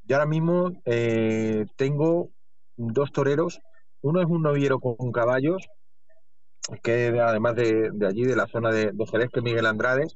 [0.05, 0.73] yo ahora mismo
[1.77, 2.31] tengo
[2.77, 3.61] dos toreros.
[4.03, 5.69] Uno es un noviero con caballos,
[6.83, 10.07] que además de, de allí, de la zona de, de Jerez, que Miguel Andrade,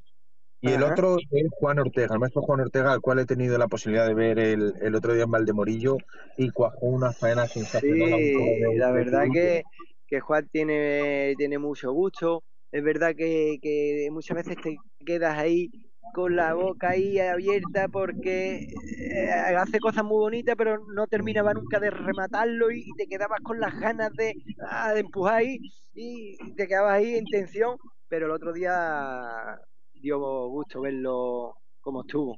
[0.61, 3.67] y el otro es Juan Ortega, el maestro Juan Ortega, al cual he tenido la
[3.67, 5.97] posibilidad de ver el, el otro día en Valdemorillo
[6.35, 8.19] y cuajó una faena sensacional.
[8.19, 9.63] Sí, la verdad que,
[10.07, 12.43] que, Juan tiene, tiene mucho gusto.
[12.71, 15.69] Es verdad que, que muchas veces te quedas ahí
[16.13, 18.67] con la boca ahí abierta porque
[19.11, 23.59] eh, hace cosas muy bonitas pero no terminaba nunca de rematarlo y, te quedabas con
[23.59, 24.33] las ganas de,
[24.69, 25.59] ah, de empujar ahí
[25.93, 29.59] y te quedabas ahí en tensión pero el otro día
[30.01, 32.35] dio gusto verlo como estuvo.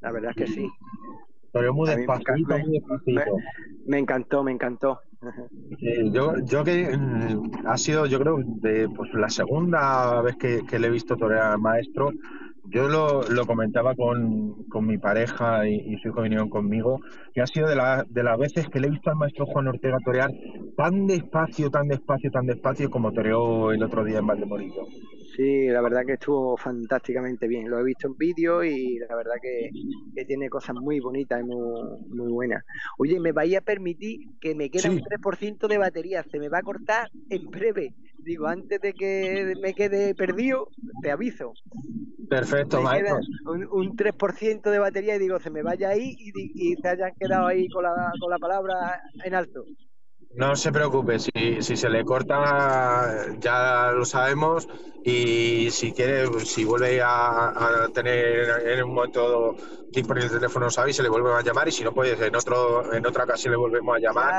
[0.00, 0.68] la verdad es que sí.
[1.52, 3.36] Pero muy me despacito, encanta- muy despacito.
[3.86, 5.00] Me encantó, me encantó.
[6.12, 10.78] Yo, yo que mm, ha sido, yo creo, de, pues la segunda vez que, que
[10.78, 12.10] le he visto torear al maestro,
[12.66, 17.00] yo lo, lo comentaba con, con mi pareja y, y su hijo vinieron conmigo,
[17.34, 19.68] que ha sido de, la- de las veces que le he visto al maestro Juan
[19.68, 20.30] Ortega torear
[20.76, 24.82] tan despacio, tan despacio, tan despacio como toreó el otro día en Valdemorillo.
[25.36, 27.68] Sí, la verdad que estuvo fantásticamente bien.
[27.70, 29.70] Lo he visto en vídeo y la verdad que,
[30.14, 32.62] que tiene cosas muy bonitas y muy, muy buenas.
[32.98, 34.88] Oye, ¿me vais a permitir que me queda Sí.
[34.90, 36.22] un 3% de batería?
[36.30, 37.94] Se me va a cortar en breve.
[38.18, 40.68] Digo, antes de que me quede perdido,
[41.00, 41.54] te aviso.
[42.28, 43.18] Perfecto, Me maestro.
[43.46, 47.12] un, un 3% de batería y digo, se me vaya ahí y, y se hayan
[47.18, 49.64] quedado ahí con la, con la palabra en alto.
[50.34, 54.66] No se preocupe, si, si se le corta ya lo sabemos
[55.04, 57.48] y si quiere, si vuelve a,
[57.84, 59.56] a tener en un momento
[59.90, 62.34] disponible el teléfono, sabe, y se le vuelve a llamar y si no, pues en
[62.34, 64.34] otro en otra ocasión le volvemos a llamar.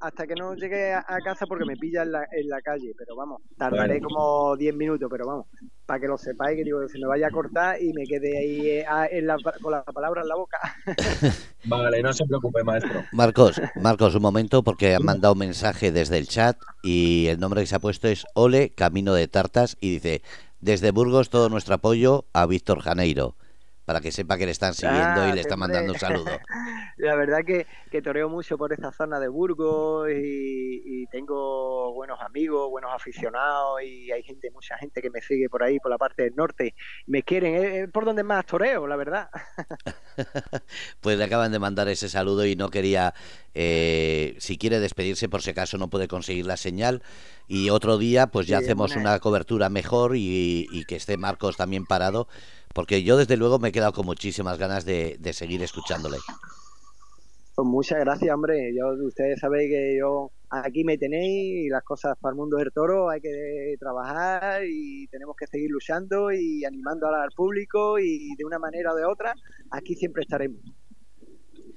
[0.00, 2.92] Hasta, que no llegue a, a casa porque me pilla en la, en la calle,
[2.96, 4.08] pero vamos, tardaré Bueno.
[4.08, 5.46] como 10 minutos, pero vamos,
[5.84, 8.38] para que lo sepáis, que digo, que se me vaya a cortar y me quede
[8.38, 10.58] ahí eh, a- en la- con la palabra en la boca.
[11.64, 13.02] Vale, no se preocupe, maestro.
[13.12, 17.60] Marcos, Marcos, un momento porque han mandado un mensaje desde el chat y el nombre
[17.62, 20.22] que se ha puesto es Ole Camino de Tartas y dice,
[20.60, 23.36] desde Burgos todo nuestro apoyo a Víctor Janeiro,
[23.84, 26.26] para que sepa que le están siguiendo Ah, y le están mandando un saludo.
[26.96, 32.20] La verdad que, que toreo mucho por esta zona de Burgos y, y tengo buenos
[32.20, 35.98] amigos, buenos aficionados y hay gente, mucha gente que me sigue por ahí, por la
[35.98, 36.74] parte del norte.
[37.06, 39.30] Me quieren, es es por donde más toreo, la verdad.
[41.00, 43.14] Pues le acaban de mandar ese saludo y no quería,
[43.58, 47.02] eh, si quiere despedirse por si acaso no puede conseguir la señal
[47.48, 51.56] y otro día pues ya Sí, hacemos una cobertura mejor y, y que esté Marcos
[51.56, 52.28] también parado
[52.74, 56.18] porque yo desde luego me he quedado con muchísimas ganas de, de seguir escuchándole.
[57.54, 58.74] Pues muchas gracias, hombre.
[58.76, 62.70] Yo, ustedes saben que yo aquí me tenéis y las cosas para el mundo del
[62.70, 68.44] toro hay que trabajar y tenemos que seguir luchando y animando al público y de
[68.44, 69.32] una manera o de otra
[69.70, 70.60] aquí siempre estaremos.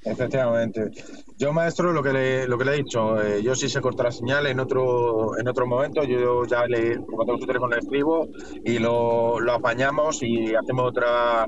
[0.03, 0.91] Efectivamente.
[1.37, 4.03] Yo, maestro, lo que le, lo que le he dicho, eh, yo sí se corta
[4.03, 7.81] la señal en otro, en otro momento, yo ya le, cuando tengo su teléfono le
[7.81, 8.27] escribo
[8.63, 11.45] y lo, lo apañamos y hacemos otra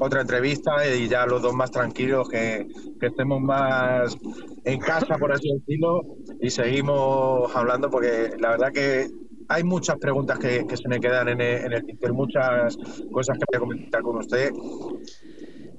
[0.00, 2.66] otra entrevista y ya los dos más tranquilos, que,
[2.98, 4.16] que estemos más
[4.64, 6.02] en casa, por así decirlo,
[6.40, 9.08] y seguimos hablando porque la verdad que
[9.48, 12.78] hay muchas preguntas que, que se me quedan en el, en el muchas
[13.12, 14.52] cosas que voy a comentar con usted.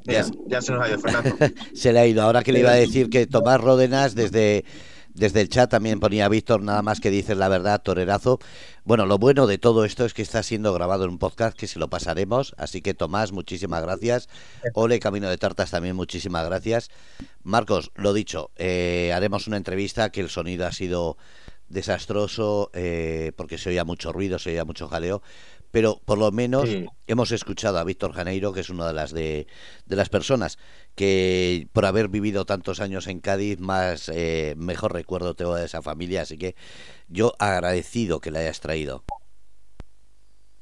[0.06, 1.36] Ya, ya se nos ha ido, Fernando.
[1.74, 2.22] Se le ha ido.
[2.22, 4.66] Ahora que le iba a decir que Tomás Ródenas desde,
[5.14, 8.40] desde el chat también ponía Víctor, nada más que dices la verdad, torerazo.
[8.84, 11.68] Bueno, lo bueno de todo esto es que está siendo grabado en un podcast que
[11.68, 12.56] se lo pasaremos.
[12.58, 14.28] Así que Tomás, muchísimas gracias.
[14.74, 16.90] Ole, Camino de Tartas también, muchísimas gracias.
[17.44, 21.18] Marcos, lo dicho, eh, haremos una entrevista que el sonido ha sido
[21.72, 25.22] desastroso eh, porque se oía mucho ruido, se oía mucho jaleo,
[25.72, 26.88] pero por lo menos Sí.
[27.08, 29.48] hemos escuchado a Víctor Janeiro, que es una de las de,
[29.86, 30.58] de las personas
[30.96, 35.82] que por haber vivido tantos años en Cádiz, más eh, mejor recuerdo tengo de esa
[35.82, 36.56] familia, así que
[37.10, 39.04] yo agradecido que la hayas traído.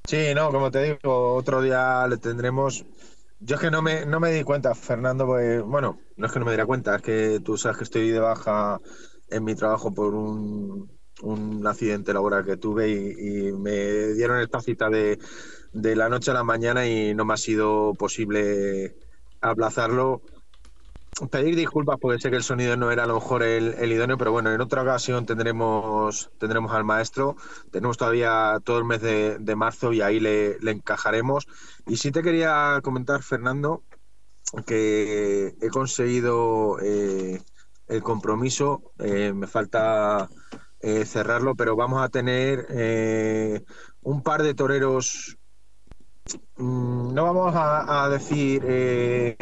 [0.05, 2.85] Sí, no, como te digo, otro día le tendremos.
[3.39, 6.39] Yo es que no me, no me di cuenta, Fernando, pues, bueno, no es que
[6.39, 8.79] no me diera cuenta, es que tú sabes que estoy de baja
[9.29, 14.89] en mi trabajo por un, un accidente laboral que tuve y, me dieron esta cita
[14.89, 15.19] de,
[15.73, 18.95] de la noche a la mañana y no me ha sido posible
[19.41, 20.21] aplazarlo.
[21.31, 24.17] Pedir disculpas porque sé que el sonido no era a lo mejor el, el idóneo,
[24.17, 27.35] pero bueno, en otra ocasión tendremos, tendremos al maestro.
[27.71, 31.45] Tenemos todavía todo el mes de, de marzo y ahí le, le encajaremos.
[31.87, 33.83] Y sí te quería comentar, Fernando,
[34.65, 37.41] que he conseguido eh,
[37.87, 38.93] el compromiso.
[38.99, 40.29] eh, me falta
[40.81, 43.63] eh, cerrarlo, pero vamos a tener eh,
[44.01, 45.37] un par de toreros.
[46.57, 49.35] mm, No vamos a, decir eh,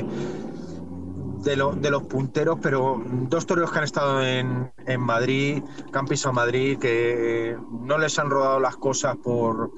[1.43, 6.05] de, lo- de los punteros, pero dos toreros que han estado en, Madrid, que han
[6.33, 9.71] Madrid, que no les han rodado las cosas por,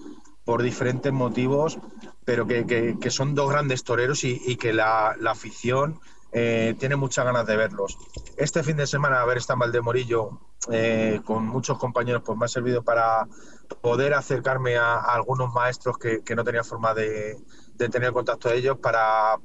[0.63, 1.77] diferentes motivos,
[2.25, 4.73] pero que, son dos grandes toreros y, que
[5.19, 5.99] la afición
[6.31, 7.97] eh, tiene muchas ganas de verlos.
[8.37, 10.39] Este fin de semana, a ver, está en Valdemorillo
[10.71, 13.27] eh, con muchos compañeros, pues me ha servido para
[13.81, 17.37] poder acercarme a, a algunos maestros que, que no tenía forma de,
[17.75, 19.37] de tener contacto de ellos para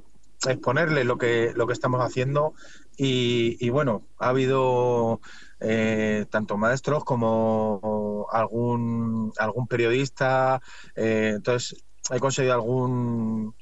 [0.46, 2.54] exponerles lo que, lo que estamos haciendo
[2.96, 5.20] y, y bueno, ha habido
[5.60, 10.60] eh, tanto maestros como algún, algún periodista,
[10.94, 13.54] eh, entonces he conseguido algún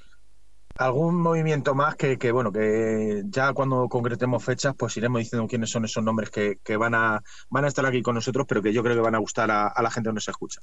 [0.85, 5.85] algún movimiento más que, bueno, que ya cuando concretemos fechas, pues iremos diciendo quiénes son
[5.85, 8.95] esos nombres que, van, a, van a estar aquí con nosotros, pero que yo creo
[8.97, 10.61] que van a gustar a, la gente donde se escucha.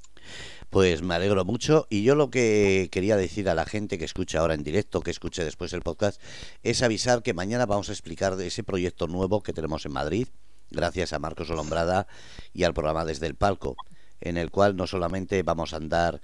[0.69, 4.39] Pues me alegro mucho y yo lo que quería decir a la gente que escucha
[4.39, 6.21] ahora en directo, que escuche después el podcast,
[6.63, 10.27] es avisar que mañana vamos a explicar ese proyecto nuevo que tenemos en Madrid,
[10.69, 12.07] gracias a Marcos Olombrada
[12.53, 13.75] y al programa Desde el Palco,
[14.21, 16.21] en el cual no solamente vamos a andar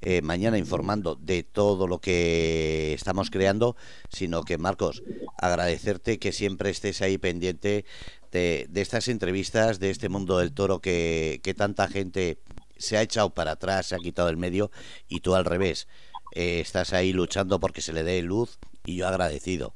[0.00, 3.76] eh, mañana informando de todo lo que estamos creando,
[4.10, 5.02] sino que Marcos,
[5.38, 7.84] agradecerte que siempre estés ahí pendiente
[8.30, 12.38] de, estas entrevistas, de este mundo del toro que, tanta gente
[12.76, 14.70] se ha echado para atrás, se ha quitado el medio
[15.08, 15.88] y tú al revés.
[16.32, 19.74] Eh, estás ahí luchando porque se le dé luz y yo agradecido.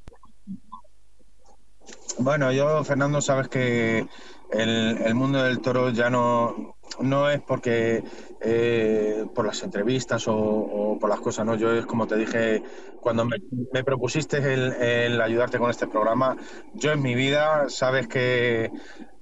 [2.19, 4.09] Bueno, yo, Fernando, sabes que
[4.51, 8.03] el, mundo del toro ya no, no es porque
[8.41, 11.57] eh, por las entrevistas o, por las cosas, ¿no?
[11.57, 12.63] Yo es como te dije
[13.01, 16.37] cuando me, propusiste el, ayudarte con este programa,
[16.75, 18.71] yo en mi vida sabes que,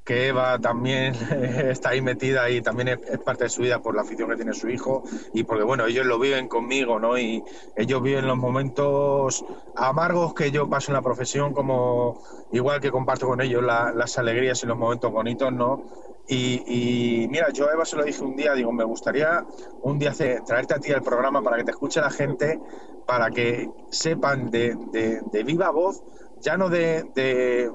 [0.04, 1.14] que Eva también
[1.70, 4.52] está ahí metida y también es, parte de su vida por la afición que tiene
[4.52, 5.02] su hijo
[5.32, 7.18] y porque, bueno, ellos lo viven conmigo, ¿no?
[7.18, 7.42] Y
[7.74, 9.44] ellos viven los momentos
[9.74, 14.62] amargos que yo paso en la profesión como igual que comparto con ellos las alegrías
[14.62, 15.84] y los momentos bonitos, ¿no?
[16.28, 19.44] Y, mira, yo a Eva se lo dije un día, digo, me gustaría
[19.82, 20.12] un día
[20.44, 22.60] traerte a ti al programa para que te escuche la gente,
[23.06, 24.76] para que sepan de,
[25.44, 26.02] viva voz,
[26.40, 27.70] ya no de, de,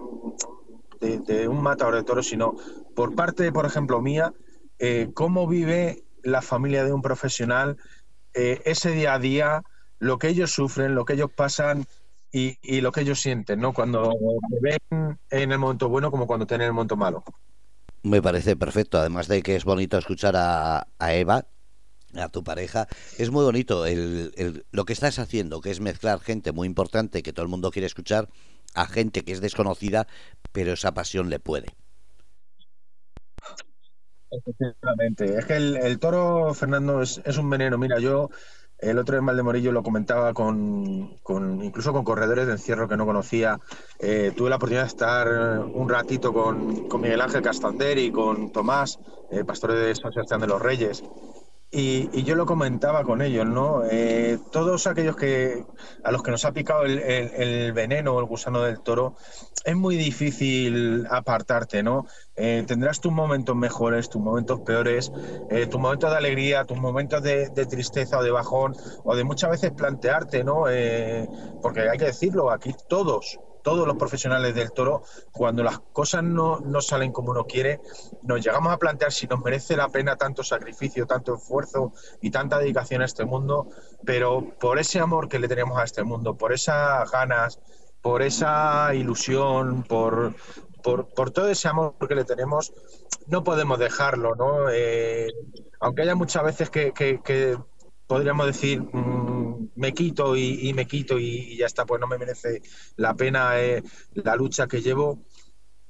[1.47, 2.55] un matador de toros, sino
[2.93, 4.33] por parte, por ejemplo, mía,
[4.79, 7.77] eh, cómo vive la familia de un profesional
[8.33, 9.63] eh, ese día a día,
[9.99, 11.85] lo que ellos sufren, lo que ellos pasan
[12.31, 13.73] y, y lo que ellos sienten, ¿no?
[13.73, 14.13] Cuando
[14.61, 17.23] ven en el momento bueno como cuando tienen el momento malo.
[18.03, 21.45] Me parece perfecto, además de que es bonito escuchar a, Eva,
[22.15, 22.87] a tu pareja.
[23.17, 27.33] Es muy bonito el, lo que estás haciendo, que es mezclar gente muy importante que
[27.33, 28.29] todo el mundo quiere escuchar
[28.73, 30.07] a gente que es desconocida,
[30.51, 31.67] pero esa pasión le puede.
[34.31, 35.37] Efectivamente.
[35.37, 37.77] Es que el, toro, Fernando, es, es, un veneno.
[37.77, 38.29] Mira, yo
[38.81, 41.17] el otro en Morillo lo comentaba con,
[41.63, 43.59] incluso con corredores de encierro que no conocía.
[43.99, 48.99] Eh, tuve la oportunidad de estar un ratito con, Miguel Ángel Castander y con Tomás,
[49.31, 51.03] eh, pastores de San Sebastián de los Reyes.
[51.73, 53.83] Y, yo lo comentaba con ellos, ¿no?
[53.89, 55.63] Eh, todos aquellos que
[56.03, 59.15] a los que nos ha picado el, veneno o el gusano del toro,
[59.63, 62.07] es muy difícil apartarte, ¿no?
[62.35, 65.13] Eh, tendrás tus momentos mejores, tus momentos peores,
[65.49, 69.23] eh, tus momentos de alegría, tus momentos de, de, tristeza o de bajón, o de
[69.23, 70.65] muchas veces plantearte, ¿no?
[71.61, 76.59] porque hay que decirlo, aquí todos, todos los profesionales del toro, cuando las cosas no,
[76.81, 77.81] salen como uno quiere,
[78.23, 82.59] nos llegamos a plantear si nos merece la pena tanto sacrificio, tanto esfuerzo y tanta
[82.59, 83.67] dedicación a este mundo,
[84.05, 87.59] pero por ese amor que le tenemos a este mundo, por esas ganas,
[88.01, 90.35] por esa ilusión, por,
[90.83, 92.73] por, todo ese amor que le tenemos,
[93.27, 94.69] no podemos dejarlo, ¿no?
[94.71, 95.31] Eh,
[95.79, 96.91] aunque haya muchas veces que
[98.11, 102.61] podríamos decir, mm, me quito y, me quito y, ya está, pues no me merece
[102.97, 103.81] la pena eh,
[104.15, 105.23] la lucha que llevo.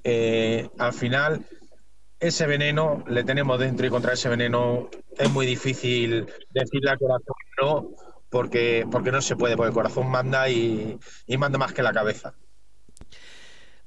[0.04, 1.44] Eh, al final,
[2.20, 7.36] ese veneno le tenemos dentro y contra ese veneno es muy difícil decirle al corazón
[7.60, 7.90] no,
[8.30, 11.00] porque, porque no se puede, porque el corazón manda y
[11.40, 12.36] manda más que la cabeza.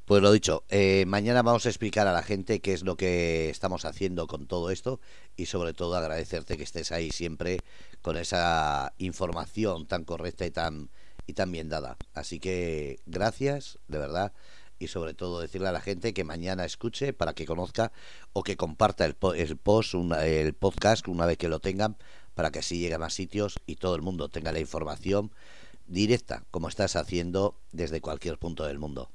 [0.07, 3.49] Pues lo dicho, eh, mañana vamos a explicar a la gente qué es lo que
[3.49, 5.01] estamos haciendo con todo esto
[5.35, 7.61] y sobre todo agradecerte que estés ahí siempre
[8.03, 10.91] con esa información tan correcta y tan
[11.27, 11.97] y tan bien dada.
[12.13, 14.35] Así que gracias, de verdad,
[14.79, 17.91] y sobre todo decirle a la gente que mañana escuche para que conozca
[18.35, 21.97] o que comparta el, el post, el podcast una vez que lo tengan
[22.35, 25.33] para que así llegue a más sitios y todo el mundo tenga la información
[25.87, 29.11] directa como estás haciendo desde cualquier punto del mundo.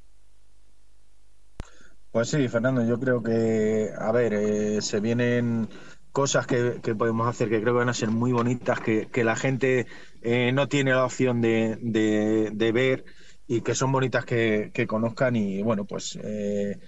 [2.11, 5.69] Pues sí, Fernando, yo creo que, a ver, eh, se vienen
[6.11, 9.85] cosas que, podemos hacer que creo que van a ser muy bonitas, que, la gente
[10.23, 13.05] eh, no tiene la opción de, de, ver
[13.45, 16.79] y que son bonitas que, conozcan y bueno, pues eh,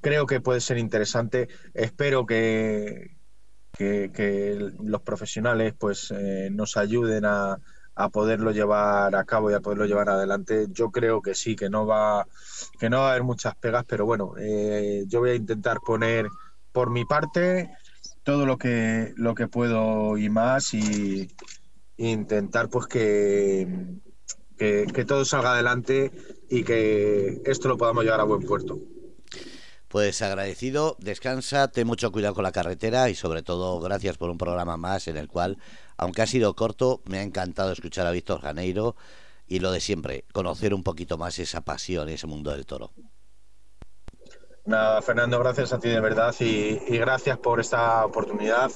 [0.00, 1.48] creo que puede ser interesante.
[1.74, 3.16] Espero que,
[3.72, 6.14] que, los profesionales pues
[6.52, 7.58] nos ayuden a,
[7.96, 10.66] a poderlo llevar a cabo y a poderlo llevar adelante.
[10.70, 12.26] Yo creo que sí, que no va,
[12.78, 16.28] que no va a haber muchas pegas, pero bueno, eh, yo voy a intentar poner
[16.72, 17.70] por mi parte
[18.24, 21.28] todo lo que lo que puedo y más y,
[21.96, 23.68] intentar pues que,
[24.58, 26.10] que, que todo salga adelante
[26.50, 28.80] y que esto lo podamos llevar a buen puerto.
[29.94, 34.38] Pues agradecido, descansa, ten mucho cuidado con la carretera y sobre todo gracias por un
[34.38, 35.56] programa más en el cual,
[35.96, 38.96] aunque ha sido corto, me ha encantado escuchar a Víctor Janeiro
[39.46, 42.90] y lo de siempre, conocer un poquito más esa pasión, ese mundo del toro.
[44.64, 48.72] Nada, Fernando, gracias a ti de verdad y, gracias por esta oportunidad,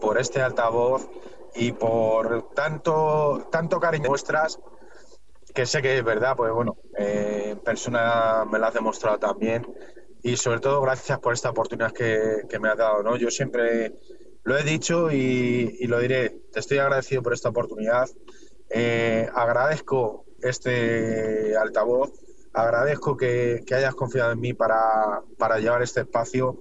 [0.00, 1.06] por este altavoz
[1.54, 4.58] y por tanto, tanto cariño muestras
[5.54, 9.66] que sé que es verdad, pues bueno, eh, en persona me lo has demostrado también
[10.22, 13.16] y sobre todo gracias por esta oportunidad que, me has dado, ¿no?
[13.16, 13.94] Yo siempre
[14.44, 18.08] lo he dicho y, lo diré, te estoy agradecido por esta oportunidad,
[18.70, 22.12] eh, agradezco este altavoz.
[22.52, 25.22] Agradezco que, hayas confiado en mí para,
[25.60, 26.58] llevar este espacio,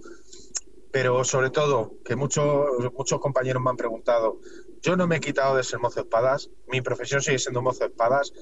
[0.91, 4.39] pero sobre todo que muchos, muchos compañeros me han preguntado,
[4.81, 7.79] yo no me he quitado de ser mozo de espadas, mi profesión sigue siendo mozo
[7.79, 8.33] de espadas,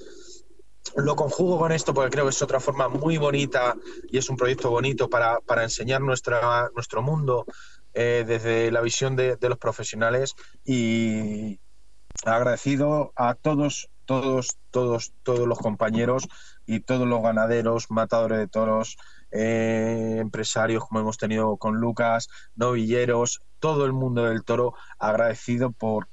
[0.96, 3.76] lo conjugo con esto porque creo que es otra forma muy bonita
[4.10, 7.46] y es un proyecto bonito para, enseñar nuestra, nuestro mundo
[7.94, 10.36] eh, desde la visión de, de, los profesionales.
[10.66, 11.60] Y
[12.26, 16.28] agradecido a todos, todos, todos, todos los compañeros
[16.66, 18.98] y todos los ganaderos, matadores de toros,
[19.32, 26.08] eh, empresarios como hemos tenido con Lucas, novilleros, todo el mundo del toro agradecido por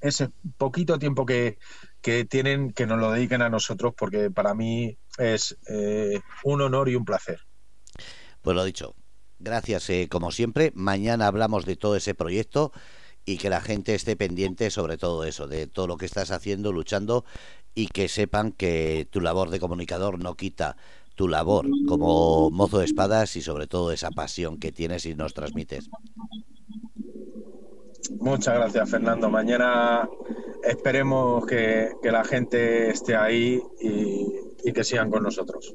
[0.00, 1.58] ese poquito tiempo que,
[2.00, 6.96] tienen, que nos lo dediquen a nosotros, porque para mí es eh, un honor y
[6.96, 7.40] un placer.
[8.42, 8.94] Pues lo dicho,
[9.38, 10.72] gracias eh, como siempre.
[10.74, 12.72] Mañana hablamos de todo ese proyecto
[13.24, 16.72] y que la gente esté pendiente sobre todo eso, de todo lo que estás haciendo,
[16.72, 17.24] luchando
[17.74, 20.76] y que sepan que tu labor de comunicador no quita
[21.14, 25.34] tu labor como mozo de espadas y sobre todo esa pasión que tienes y nos
[25.34, 25.90] transmites.
[28.18, 29.30] Muchas gracias, Fernando.
[29.30, 30.08] Mañana
[30.64, 34.26] esperemos que, la gente esté ahí y,
[34.64, 35.74] y que sigan con nosotros.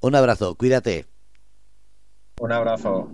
[0.00, 1.06] Un abrazo, cuídate.
[2.40, 3.10] Un abrazo.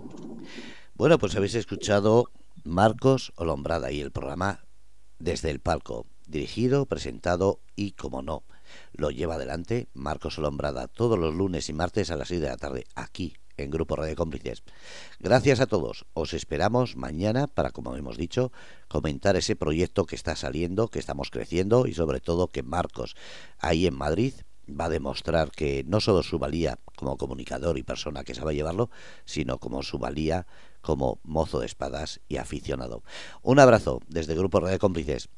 [0.95, 2.31] Bueno, pues habéis escuchado
[2.63, 4.65] Marcos Olombrada y el programa
[5.19, 8.43] Desde el Palco dirigido, presentado y, como no,
[8.93, 12.57] lo lleva adelante Marcos Olombrada todos los lunes y martes a las 6 de la
[12.57, 14.63] tarde, aquí en Grupo Radio Cómplices.
[15.19, 16.05] Gracias a todos.
[16.13, 18.51] Os esperamos mañana para, como hemos dicho,
[18.87, 23.15] comentar ese proyecto que está saliendo, que estamos creciendo y sobre todo que Marcos,
[23.59, 24.33] ahí en Madrid,
[24.69, 28.89] va a demostrar que no solo su valía como comunicador y persona que sabe llevarlo,
[29.25, 30.45] sino como su valía
[30.81, 33.03] como mozo de espadas y aficionado.
[33.41, 35.29] Un abrazo desde Grupo Radio Cómplices.